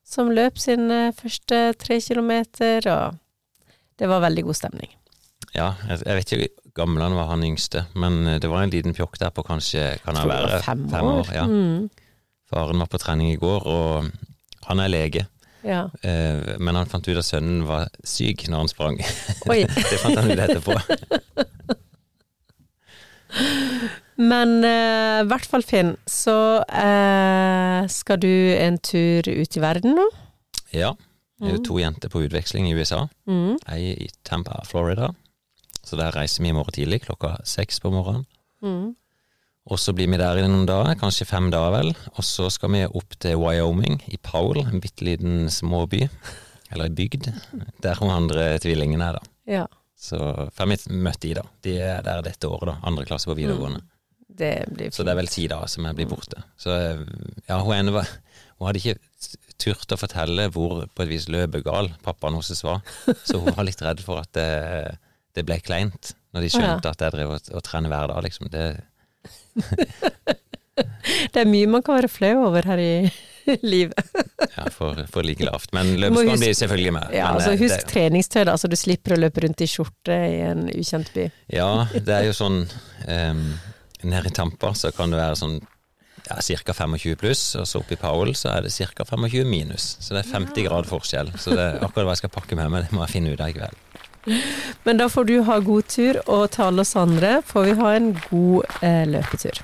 [0.08, 3.20] som løp sine første tre kilometer, og
[4.00, 4.91] det var veldig god stemning.
[5.54, 8.64] Ja, jeg, jeg vet ikke hvor gammel han var, han yngste, men eh, det var
[8.66, 10.91] en liten pjokk der på kanskje kan han være fem år.
[10.96, 11.34] fem år.
[11.36, 11.46] ja.
[11.50, 11.89] Mm.
[12.54, 14.10] Faren var på trening i går, og
[14.68, 15.26] han er lege.
[15.64, 15.86] Ja.
[16.04, 18.98] Eh, Men han fant ut at sønnen var syk når han sprang.
[19.48, 20.76] Det fant han ut etterpå.
[24.32, 26.36] Men eh, i hvert fall, Finn, så
[26.68, 28.30] eh, skal du
[28.60, 30.06] en tur ut i verden nå.
[30.76, 30.91] Ja.
[31.44, 33.04] Det er jo to jenter på utveksling i USA.
[33.30, 33.58] Mm.
[33.74, 35.12] Ei i Tampa, Florida.
[35.84, 38.26] Så der reiser vi i morgen tidlig klokka seks på morgenen.
[38.64, 38.94] Mm.
[39.72, 41.94] Og så blir vi der i noen dager, kanskje fem dager vel.
[42.18, 46.08] Og så skal vi opp til Wyoming, i Powell, en bitte liten småby.
[46.74, 47.30] Eller bygd.
[47.84, 49.32] Der hun andre tvillingene er, da.
[49.60, 49.66] Ja,
[49.96, 50.18] Så
[50.52, 51.44] får vi møtt de, da.
[51.64, 52.78] De er der dette året, da.
[52.84, 53.84] Andre klasse på videregående.
[54.28, 56.41] det blir Så det er vel ti dager som jeg blir borte.
[56.58, 57.04] Så eh,
[57.48, 58.10] ja, hun ene var
[58.58, 59.00] Hun hadde ikke
[59.64, 62.84] turt å fortelle hvor på et vis løpet gal pappaen hennes var.
[63.24, 64.49] Så hun var litt redd for at det,
[65.38, 68.51] det ble kleint, når de skjønte at jeg drev og, og trener hver dag, liksom.
[68.53, 68.66] Det,
[71.34, 72.93] Det er mye man kan være flau over her i
[73.74, 73.99] livet.
[74.55, 75.74] ja, for, for like lavt.
[75.76, 77.14] Men må blir selvfølgelig med.
[77.14, 80.16] Ja, altså eh, Husk det, treningstøy, da, så du slipper å løpe rundt i skjorte
[80.16, 81.28] i en ukjent by.
[81.53, 83.45] ja, det er jo sånn um,
[84.03, 85.59] Nede i Tampa så kan det være sånn
[86.30, 86.74] ja, ca.
[86.74, 89.06] 25 pluss, og så oppe i Powell så er det ca.
[89.06, 89.98] 25 minus.
[90.00, 91.34] Så det er 50 grad forskjell.
[91.38, 93.44] Så det er akkurat hva jeg skal pakke med meg, det må jeg finne ut
[93.44, 93.80] av i kveld.
[94.88, 97.96] Men da får du ha god tur, og til alle oss andre får vi ha
[97.98, 99.60] en god eh, løpetur.